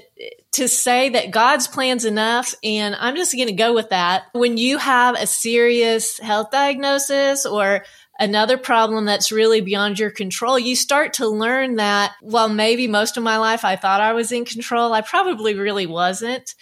to 0.52 0.68
say 0.68 1.08
that 1.10 1.32
God's 1.32 1.66
plan's 1.66 2.04
enough 2.04 2.54
and 2.62 2.94
I'm 2.94 3.16
just 3.16 3.34
going 3.34 3.48
to 3.48 3.54
go 3.54 3.74
with 3.74 3.90
that. 3.90 4.24
When 4.32 4.56
you 4.56 4.78
have 4.78 5.16
a 5.16 5.26
serious 5.26 6.18
health 6.18 6.50
diagnosis 6.52 7.44
or 7.44 7.84
another 8.20 8.56
problem 8.56 9.04
that's 9.04 9.32
really 9.32 9.60
beyond 9.60 9.98
your 9.98 10.10
control, 10.10 10.58
you 10.58 10.76
start 10.76 11.14
to 11.14 11.28
learn 11.28 11.76
that 11.76 12.12
while 12.20 12.48
maybe 12.48 12.86
most 12.86 13.16
of 13.16 13.24
my 13.24 13.38
life 13.38 13.64
I 13.64 13.74
thought 13.74 14.00
I 14.00 14.12
was 14.12 14.30
in 14.30 14.44
control, 14.44 14.92
I 14.92 15.00
probably 15.00 15.54
really 15.54 15.86
wasn't 15.86 16.54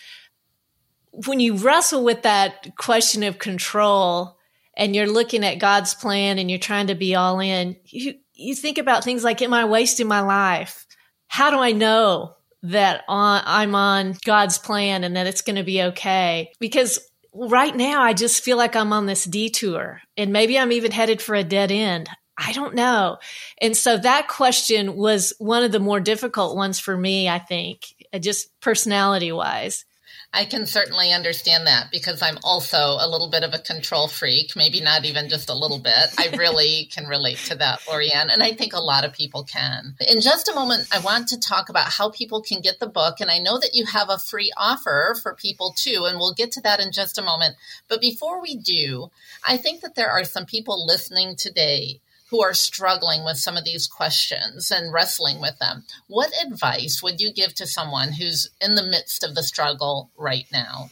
when 1.13 1.41
you 1.41 1.57
wrestle 1.57 2.05
with 2.05 2.23
that 2.23 2.75
question 2.77 3.23
of 3.23 3.39
control 3.39 4.39
and 4.77 4.97
you're 4.97 5.07
looking 5.07 5.45
at 5.45 5.59
God's 5.59 5.95
plan 5.95 6.39
and 6.39 6.51
you're 6.51 6.59
trying 6.59 6.87
to 6.87 6.95
be 6.95 7.15
all 7.15 7.39
in, 7.41 7.77
you, 7.85 8.15
you 8.33 8.55
think 8.55 8.79
about 8.79 9.05
things 9.05 9.23
like, 9.23 9.43
am 9.43 9.53
I 9.53 9.67
wasting 9.67 10.09
my 10.09 10.23
life? 10.23 10.87
How 11.33 11.51
do 11.51 11.61
I 11.61 11.73
know 11.73 12.37
that 12.63 13.05
on, 13.09 13.43
I'm 13.47 13.75
on 13.75 14.19
God's 14.23 14.59
plan 14.59 15.03
and 15.03 15.17
that 15.17 15.27
it's 15.27 15.41
going 15.41 15.57
to 15.57 15.63
be 15.63 15.83
okay? 15.83 16.53
Because 16.61 16.99
right 17.33 17.75
now 17.75 18.03
I 18.03 18.13
just 18.13 18.45
feel 18.45 18.59
like 18.59 18.77
I'm 18.77 18.93
on 18.93 19.07
this 19.07 19.25
detour 19.25 20.03
and 20.19 20.31
maybe 20.31 20.59
I'm 20.59 20.73
even 20.73 20.91
headed 20.91 21.23
for 21.23 21.35
a 21.35 21.43
dead 21.43 21.73
end. 21.73 22.11
I 22.37 22.53
don't 22.53 22.75
know. 22.75 23.17
And 23.63 23.75
so 23.75 23.97
that 23.97 24.29
question 24.29 24.95
was 24.95 25.33
one 25.39 25.65
of 25.65 25.73
the 25.73 25.81
more 25.81 26.01
difficult 26.01 26.55
ones 26.55 26.79
for 26.79 26.95
me, 26.95 27.31
I 27.31 27.39
think, 27.39 27.95
just 28.21 28.49
personality 28.61 29.33
wise. 29.33 29.87
I 30.35 30.47
can 30.47 30.65
certainly 30.65 31.13
understand 31.13 31.67
that 31.67 31.91
because 31.91 32.23
I'm 32.23 32.39
also 32.43 32.79
a 32.79 33.09
little 33.09 33.29
bit 33.29 33.45
of 33.45 33.53
a 33.53 33.59
control 33.59 34.09
freak, 34.09 34.57
maybe 34.57 34.81
not 34.81 35.05
even 35.05 35.29
just 35.29 35.51
a 35.51 35.55
little 35.55 35.79
bit. 35.79 36.15
I 36.19 36.35
really 36.39 36.89
can 36.91 37.07
relate 37.07 37.37
to 37.49 37.55
that, 37.57 37.81
Lori 37.87 38.11
Ann, 38.11 38.31
and 38.31 38.43
I 38.43 38.53
think 38.53 38.73
a 38.73 38.81
lot 38.81 39.05
of 39.05 39.13
people 39.13 39.45
can. 39.45 39.95
In 40.09 40.23
just 40.23 40.49
a 40.49 40.55
moment, 40.55 40.89
I 40.91 41.01
want 41.01 41.29
to 41.29 41.41
talk 41.41 41.69
about 41.69 41.93
how 41.93 42.11
people 42.11 42.41
can 42.41 42.63
get 42.63 42.81
the 42.81 42.87
book, 42.87 43.21
and 43.21 43.31
I 43.31 43.41
know 43.41 43.59
that 43.59 43.75
you 43.75 43.85
have 43.85 44.09
a 44.09 44.19
free 44.19 44.51
offer 44.57 45.15
for 45.23 45.35
people 45.35 45.75
too, 45.77 46.07
and 46.07 46.19
we'll 46.19 46.35
get 46.35 46.51
to 46.53 46.63
that 46.63 46.81
in 46.81 46.93
just 46.93 47.19
a 47.19 47.23
moment. 47.23 47.57
But 47.89 48.01
before 48.01 48.41
we 48.41 48.57
do, 48.57 49.11
I 49.47 49.59
think 49.59 49.83
that 49.83 49.97
there 49.97 50.11
are 50.11 50.25
some 50.25 50.47
people 50.47 50.87
listening 50.87 51.37
today 51.37 52.01
who 52.33 52.43
are 52.43 52.55
struggling 52.55 53.25
with 53.27 53.37
some 53.37 53.59
of 53.59 53.65
these 53.65 53.87
questions 53.87 54.71
and 54.71 54.91
wrestling 54.91 55.39
with 55.39 55.59
them. 55.59 55.85
What 56.09 56.33
advice 56.47 57.03
would 57.03 57.21
you 57.21 57.31
give 57.31 57.55
to 57.57 57.67
someone 57.67 58.13
who's 58.13 58.49
in 58.59 58.75
the 58.75 58.83
midst 58.83 59.23
of 59.23 59.35
the 59.35 59.43
struggle 59.43 60.11
right 60.17 60.47
now? 60.51 60.89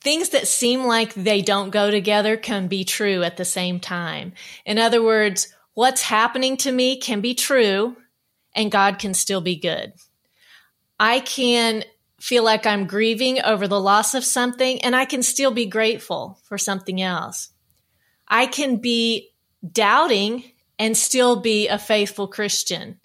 Things 0.00 0.30
that 0.30 0.48
seem 0.48 0.84
like 0.84 1.14
they 1.14 1.42
don't 1.42 1.70
go 1.70 1.92
together 1.92 2.36
can 2.36 2.66
be 2.66 2.82
true 2.82 3.22
at 3.22 3.36
the 3.36 3.44
same 3.44 3.78
time. 3.78 4.32
In 4.66 4.76
other 4.78 5.00
words, 5.00 5.46
what's 5.74 6.02
happening 6.02 6.56
to 6.58 6.72
me 6.72 6.98
can 6.98 7.20
be 7.20 7.34
true 7.34 7.96
and 8.52 8.72
God 8.72 8.98
can 8.98 9.14
still 9.14 9.40
be 9.40 9.54
good. 9.54 9.92
I 10.98 11.20
can 11.20 11.84
feel 12.18 12.42
like 12.42 12.66
I'm 12.66 12.88
grieving 12.88 13.40
over 13.42 13.68
the 13.68 13.80
loss 13.80 14.14
of 14.14 14.24
something 14.24 14.82
and 14.82 14.96
I 14.96 15.04
can 15.04 15.22
still 15.22 15.52
be 15.52 15.66
grateful 15.66 16.40
for 16.48 16.58
something 16.58 17.00
else. 17.00 17.50
I 18.26 18.46
can 18.46 18.78
be 18.78 19.30
doubting 19.72 20.42
and 20.78 20.96
still 20.96 21.40
be 21.40 21.68
a 21.68 21.78
faithful 21.78 22.28
Christian. 22.28 23.00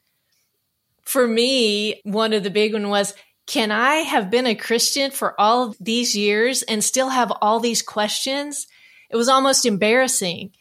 For 1.04 1.28
me, 1.28 2.02
one 2.04 2.34
of 2.34 2.44
the 2.44 2.50
big 2.50 2.74
one 2.74 2.90
was, 2.90 3.16
can 3.48 3.72
I 3.72 3.96
have 3.96 4.30
been 4.30 4.46
a 4.46 4.54
Christian 4.54 5.10
for 5.10 5.40
all 5.40 5.76
these 5.80 6.16
years 6.16 6.62
and 6.62 6.84
still 6.84 7.10
have 7.10 7.32
all 7.42 7.60
these 7.60 7.82
questions? 7.82 8.68
It 9.10 9.16
was 9.16 9.30
almost 9.30 9.66
embarrassing. 9.66 10.52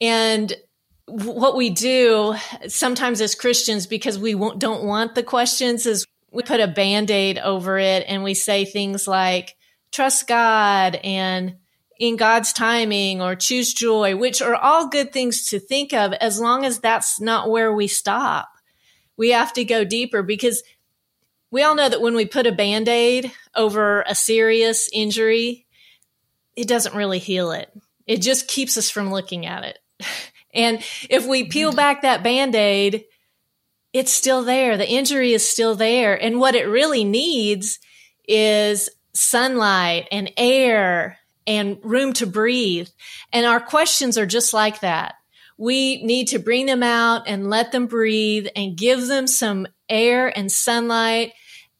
And 0.00 0.52
what 1.06 1.56
we 1.56 1.70
do 1.70 2.36
sometimes 2.68 3.20
as 3.20 3.34
Christians, 3.34 3.86
because 3.86 4.18
we 4.18 4.34
don't 4.58 4.84
want 4.84 5.14
the 5.14 5.22
questions, 5.22 5.86
is 5.86 6.06
we 6.30 6.42
put 6.42 6.60
a 6.60 6.68
band 6.68 7.10
aid 7.10 7.38
over 7.38 7.78
it 7.78 8.04
and 8.06 8.22
we 8.22 8.34
say 8.34 8.64
things 8.64 9.08
like, 9.08 9.56
trust 9.90 10.28
God 10.28 10.96
and 11.02 11.56
in 11.98 12.16
God's 12.16 12.52
timing 12.52 13.22
or 13.22 13.34
choose 13.34 13.72
joy, 13.72 14.16
which 14.16 14.42
are 14.42 14.54
all 14.54 14.88
good 14.88 15.12
things 15.12 15.46
to 15.50 15.58
think 15.58 15.92
of 15.92 16.12
as 16.14 16.40
long 16.40 16.64
as 16.64 16.78
that's 16.78 17.20
not 17.20 17.50
where 17.50 17.72
we 17.72 17.88
stop. 17.88 18.48
We 19.16 19.30
have 19.30 19.52
to 19.54 19.64
go 19.64 19.84
deeper 19.84 20.22
because 20.22 20.62
we 21.50 21.62
all 21.62 21.74
know 21.74 21.88
that 21.88 22.02
when 22.02 22.14
we 22.14 22.26
put 22.26 22.46
a 22.46 22.52
band 22.52 22.88
aid 22.88 23.32
over 23.54 24.02
a 24.02 24.14
serious 24.14 24.90
injury, 24.92 25.66
it 26.54 26.68
doesn't 26.68 26.96
really 26.96 27.18
heal 27.18 27.50
it. 27.52 27.70
It 28.06 28.20
just 28.20 28.48
keeps 28.48 28.76
us 28.76 28.90
from 28.90 29.10
looking 29.10 29.46
at 29.46 29.64
it. 29.64 29.78
And 30.54 30.82
if 31.10 31.26
we 31.26 31.44
peel 31.44 31.68
mm-hmm. 31.68 31.76
back 31.76 32.00
that 32.00 32.22
band 32.22 32.54
aid, 32.54 33.04
it's 33.92 34.10
still 34.10 34.42
there. 34.42 34.78
The 34.78 34.88
injury 34.88 35.34
is 35.34 35.46
still 35.46 35.74
there. 35.74 36.14
And 36.20 36.40
what 36.40 36.54
it 36.54 36.64
really 36.64 37.04
needs 37.04 37.78
is 38.26 38.88
sunlight 39.12 40.08
and 40.10 40.32
air 40.38 41.18
and 41.46 41.78
room 41.82 42.12
to 42.14 42.26
breathe. 42.26 42.88
And 43.32 43.46
our 43.46 43.60
questions 43.60 44.18
are 44.18 44.26
just 44.26 44.52
like 44.52 44.80
that. 44.80 45.14
We 45.58 46.02
need 46.02 46.28
to 46.28 46.38
bring 46.38 46.66
them 46.66 46.82
out 46.82 47.22
and 47.26 47.48
let 47.48 47.72
them 47.72 47.86
breathe 47.86 48.46
and 48.54 48.76
give 48.76 49.06
them 49.06 49.26
some 49.26 49.66
air 49.88 50.36
and 50.36 50.50
sunlight 50.52 51.32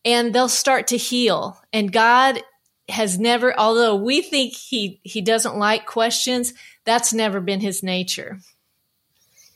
and 0.07 0.33
they'll 0.33 0.48
start 0.48 0.87
to 0.88 0.96
heal. 0.96 1.61
And 1.72 1.92
God 1.92 2.40
has 2.88 3.18
never, 3.18 3.59
although 3.59 3.96
we 3.96 4.22
think 4.22 4.55
he, 4.55 5.00
he 5.02 5.20
doesn't 5.20 5.59
like 5.59 5.85
questions, 5.85 6.55
that's 6.85 7.12
never 7.12 7.40
been 7.40 7.61
his 7.61 7.83
nature. 7.83 8.38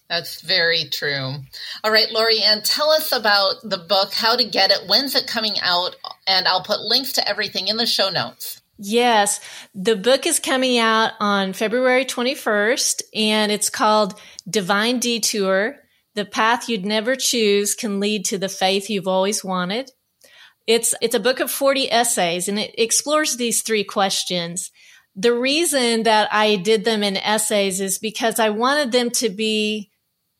That's 0.09 0.40
very 0.40 0.87
true. 0.90 1.37
All 1.85 1.92
right, 1.92 2.11
Lori 2.11 2.42
Ann, 2.42 2.62
tell 2.62 2.90
us 2.90 3.12
about 3.12 3.62
the 3.62 3.79
book, 3.79 4.12
how 4.12 4.35
to 4.35 4.44
get 4.44 4.73
it, 4.73 4.88
when's 4.88 5.14
it 5.14 5.29
coming 5.29 5.55
out, 5.62 5.94
and 6.27 6.49
I'll 6.49 6.64
put 6.64 6.81
links 6.81 7.12
to 7.12 7.29
everything 7.29 7.68
in 7.68 7.77
the 7.77 7.87
show 7.87 8.11
notes. 8.11 8.61
Yes, 8.83 9.40
the 9.75 9.95
book 9.95 10.25
is 10.25 10.40
coming 10.40 10.79
out 10.79 11.12
on 11.21 11.53
February 11.53 12.07
21st 12.07 13.03
and 13.14 13.53
it's 13.53 13.69
called 13.69 14.19
Divine 14.49 14.99
Detour. 14.99 15.77
The 16.14 16.25
path 16.25 16.66
you'd 16.66 16.87
never 16.87 17.14
choose 17.14 17.75
can 17.75 18.01
lead 18.01 18.25
to 18.27 18.38
the 18.38 18.49
faith 18.49 18.88
you've 18.88 19.07
always 19.07 19.45
wanted. 19.45 19.90
It's, 20.66 20.95
it's 21.03 21.14
a 21.14 21.21
book 21.21 21.40
of 21.40 21.51
40 21.51 21.93
essays 21.93 22.49
and 22.49 22.59
it 22.59 22.75
explores 22.79 23.37
these 23.37 23.61
three 23.61 23.85
questions. 23.85 24.71
The 25.14 25.35
reason 25.35 26.05
that 26.05 26.33
I 26.33 26.57
did 26.57 26.87
them 26.87 27.03
in 27.03 27.19
essays 27.19 27.83
is 27.83 27.99
because 27.99 28.40
I 28.40 28.49
wanted 28.49 28.93
them 28.93 29.11
to 29.11 29.29
be 29.29 29.90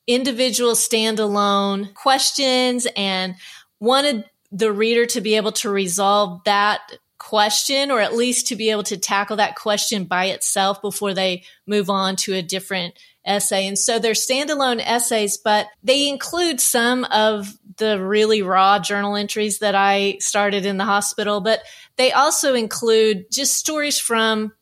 individual 0.07 0.73
standalone 0.73 1.93
questions 1.93 2.87
and 2.97 3.35
wanted 3.81 4.25
the 4.51 4.73
reader 4.73 5.05
to 5.07 5.21
be 5.21 5.37
able 5.37 5.53
to 5.53 5.69
resolve 5.69 6.41
that 6.47 6.81
question 7.21 7.91
or 7.91 8.01
at 8.01 8.17
least 8.17 8.49
to 8.49 8.57
be 8.57 8.71
able 8.71 8.83
to 8.83 8.97
tackle 8.97 9.37
that 9.37 9.55
question 9.55 10.05
by 10.05 10.27
itself 10.27 10.83
before 10.83 11.15
they 11.15 11.45
move 11.67 11.89
on 11.89 12.17
to 12.17 12.35
a 12.35 12.43
different 12.43 12.99
essay. 13.25 13.67
And 13.69 13.79
so 13.79 13.99
they're 13.99 14.15
standalone 14.15 14.83
essays, 14.85 15.37
but 15.39 15.67
they 15.85 16.09
include 16.09 16.61
some 16.61 17.05
of 17.05 17.47
the 17.77 18.03
really 18.03 18.43
raw 18.43 18.79
journal 18.79 19.17
entries 19.17 19.59
that 19.59 19.75
I 19.75 20.17
started 20.19 20.65
in 20.67 20.79
the 20.79 20.85
hospital, 20.85 21.41
but 21.41 21.61
they 21.97 22.11
also 22.11 22.55
include 22.55 23.31
just 23.31 23.55
stories 23.55 23.99
from 23.99 24.53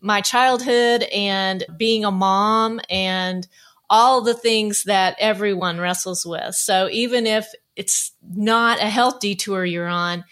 my 0.00 0.20
childhood 0.20 1.04
and 1.04 1.64
being 1.76 2.04
a 2.04 2.10
mom 2.10 2.80
and 2.90 3.46
all 3.88 4.20
the 4.20 4.34
things 4.34 4.84
that 4.84 5.16
everyone 5.18 5.78
wrestles 5.78 6.26
with. 6.26 6.54
So 6.54 6.88
even 6.90 7.26
if 7.26 7.46
it's 7.74 8.12
not 8.22 8.80
a 8.80 8.88
health 8.88 9.20
detour 9.20 9.64
you're 9.64 9.88
on, 9.88 10.24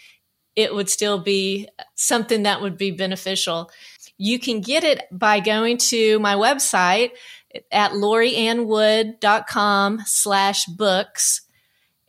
it 0.55 0.73
would 0.73 0.89
still 0.89 1.19
be 1.19 1.67
something 1.95 2.43
that 2.43 2.61
would 2.61 2.77
be 2.77 2.91
beneficial. 2.91 3.69
You 4.17 4.39
can 4.39 4.61
get 4.61 4.83
it 4.83 5.03
by 5.11 5.39
going 5.39 5.77
to 5.77 6.19
my 6.19 6.35
website 6.35 7.11
at 7.71 7.91
loriannwood.com 7.91 10.01
slash 10.05 10.65
books 10.65 11.41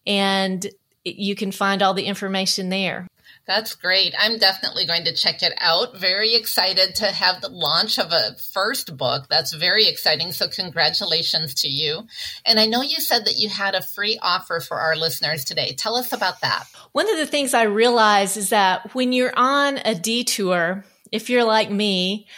and 0.07 0.67
you 1.05 1.35
can 1.35 1.53
find 1.53 1.83
all 1.83 1.95
the 1.95 2.05
information 2.05 2.69
there. 2.69 3.09
That's 3.45 3.75
great. 3.75 4.15
I'm 4.17 4.39
definitely 4.39 4.87
going 4.87 5.05
to 5.05 5.15
check 5.15 5.43
it 5.43 5.53
out. 5.59 5.99
Very 5.99 6.35
excited 6.35 6.95
to 6.97 7.07
have 7.07 7.41
the 7.41 7.49
launch 7.49 7.99
of 7.99 8.13
a 8.13 8.37
first 8.53 8.97
book. 8.97 9.27
That's 9.29 9.53
very 9.53 9.89
exciting. 9.89 10.31
So, 10.31 10.47
congratulations 10.49 11.55
to 11.63 11.69
you. 11.69 12.07
And 12.47 12.61
I 12.61 12.67
know 12.67 12.83
you 12.83 13.01
said 13.01 13.25
that 13.25 13.39
you 13.39 13.49
had 13.49 13.75
a 13.75 13.83
free 13.83 14.17
offer 14.23 14.61
for 14.61 14.79
our 14.79 14.95
listeners 14.95 15.45
today. 15.45 15.75
Tell 15.77 15.97
us 15.97 16.13
about 16.13 16.41
that. 16.43 16.67
One 16.93 17.11
of 17.11 17.19
the 17.19 17.27
things 17.27 17.53
I 17.53 17.65
realize 17.65 18.37
is 18.37 18.51
that 18.51 18.95
when 18.95 19.13
you're 19.13 19.37
on 19.37 19.79
a 19.79 19.97
detour, 19.97 20.85
if 21.11 21.29
you're 21.29 21.45
like 21.45 21.71
me, 21.71 22.29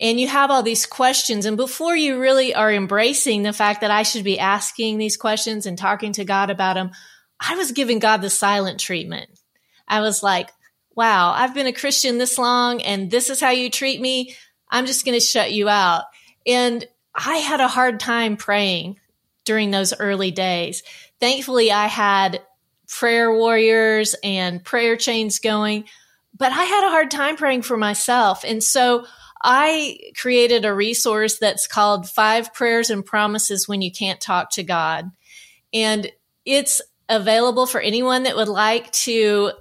and 0.00 0.18
you 0.20 0.26
have 0.28 0.50
all 0.50 0.62
these 0.62 0.86
questions, 0.86 1.44
and 1.44 1.56
before 1.56 1.96
you 1.96 2.20
really 2.20 2.54
are 2.54 2.72
embracing 2.72 3.42
the 3.42 3.52
fact 3.52 3.80
that 3.80 3.90
I 3.90 4.04
should 4.04 4.24
be 4.24 4.38
asking 4.38 4.98
these 4.98 5.16
questions 5.16 5.66
and 5.66 5.76
talking 5.76 6.12
to 6.14 6.24
God 6.24 6.50
about 6.50 6.74
them, 6.74 6.90
I 7.40 7.56
was 7.56 7.72
giving 7.72 7.98
God 7.98 8.18
the 8.18 8.30
silent 8.30 8.78
treatment. 8.78 9.28
I 9.92 10.00
was 10.00 10.22
like, 10.22 10.50
wow, 10.96 11.32
I've 11.32 11.52
been 11.52 11.66
a 11.66 11.72
Christian 11.72 12.16
this 12.16 12.38
long 12.38 12.80
and 12.80 13.10
this 13.10 13.28
is 13.28 13.40
how 13.40 13.50
you 13.50 13.68
treat 13.68 14.00
me. 14.00 14.34
I'm 14.70 14.86
just 14.86 15.04
going 15.04 15.18
to 15.18 15.24
shut 15.24 15.52
you 15.52 15.68
out. 15.68 16.04
And 16.46 16.82
I 17.14 17.36
had 17.36 17.60
a 17.60 17.68
hard 17.68 18.00
time 18.00 18.38
praying 18.38 18.96
during 19.44 19.70
those 19.70 19.92
early 19.92 20.30
days. 20.30 20.82
Thankfully, 21.20 21.70
I 21.70 21.88
had 21.88 22.40
prayer 22.88 23.30
warriors 23.30 24.16
and 24.24 24.64
prayer 24.64 24.96
chains 24.96 25.40
going, 25.40 25.84
but 26.34 26.52
I 26.52 26.64
had 26.64 26.86
a 26.86 26.90
hard 26.90 27.10
time 27.10 27.36
praying 27.36 27.62
for 27.62 27.76
myself. 27.76 28.44
And 28.46 28.64
so 28.64 29.04
I 29.42 29.98
created 30.16 30.64
a 30.64 30.72
resource 30.72 31.38
that's 31.38 31.66
called 31.66 32.08
Five 32.08 32.54
Prayers 32.54 32.88
and 32.88 33.04
Promises 33.04 33.68
When 33.68 33.82
You 33.82 33.92
Can't 33.92 34.22
Talk 34.22 34.52
to 34.52 34.62
God. 34.62 35.10
And 35.74 36.10
it's 36.46 36.80
available 37.08 37.66
for 37.66 37.80
anyone 37.80 38.24
that 38.24 38.36
would 38.36 38.48
like 38.48 38.90
to 38.92 39.52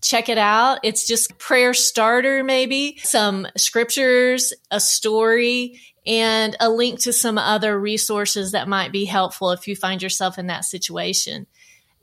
check 0.00 0.28
it 0.28 0.38
out. 0.38 0.78
It's 0.82 1.06
just 1.06 1.38
prayer 1.38 1.74
starter, 1.74 2.44
maybe 2.44 2.98
some 3.02 3.46
scriptures, 3.56 4.52
a 4.70 4.80
story, 4.80 5.80
and 6.06 6.56
a 6.60 6.70
link 6.70 7.00
to 7.00 7.12
some 7.12 7.38
other 7.38 7.78
resources 7.78 8.52
that 8.52 8.68
might 8.68 8.92
be 8.92 9.04
helpful 9.04 9.50
if 9.50 9.66
you 9.66 9.74
find 9.74 10.02
yourself 10.02 10.38
in 10.38 10.46
that 10.46 10.64
situation. 10.64 11.46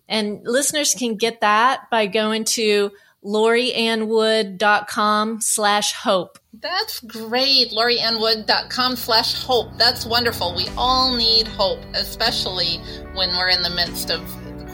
And 0.10 0.41
listeners 0.43 0.93
can 0.93 1.15
get 1.15 1.41
that 1.41 1.89
by 1.89 2.08
going 2.08 2.43
to 2.45 2.91
loriannwood.com 3.23 5.39
slash 5.39 5.93
hope. 5.93 6.38
That's 6.53 6.99
great. 6.99 7.71
loriannwood.com 7.71 8.97
slash 8.97 9.41
hope. 9.43 9.77
That's 9.77 10.06
wonderful. 10.06 10.53
We 10.56 10.67
all 10.77 11.15
need 11.15 11.47
hope, 11.47 11.79
especially 11.93 12.79
when 13.13 13.29
we're 13.29 13.49
in 13.49 13.63
the 13.63 13.69
midst 13.69 14.12
of 14.12 14.21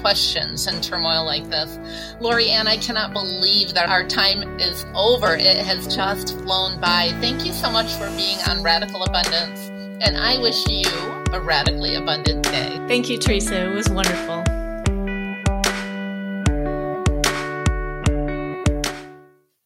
questions 0.01 0.67
and 0.67 0.83
turmoil 0.83 1.25
like 1.25 1.49
this. 1.49 1.77
Lori 2.19 2.49
Ann, 2.49 2.67
I 2.67 2.77
cannot 2.77 3.13
believe 3.13 3.73
that 3.73 3.89
our 3.89 4.07
time 4.07 4.59
is 4.59 4.85
over. 4.93 5.35
It 5.35 5.57
has 5.65 5.93
just 5.93 6.37
flown 6.39 6.79
by. 6.79 7.09
Thank 7.19 7.45
you 7.45 7.53
so 7.53 7.69
much 7.71 7.91
for 7.93 8.09
being 8.17 8.37
on 8.47 8.63
Radical 8.63 9.03
Abundance. 9.03 9.69
And 10.01 10.17
I 10.17 10.39
wish 10.41 10.67
you 10.67 10.89
a 11.33 11.41
radically 11.41 11.95
abundant 11.95 12.43
day. 12.43 12.79
Thank 12.87 13.09
you, 13.09 13.17
Teresa. 13.17 13.65
It 13.65 13.73
was 13.73 13.89
wonderful. 13.89 14.43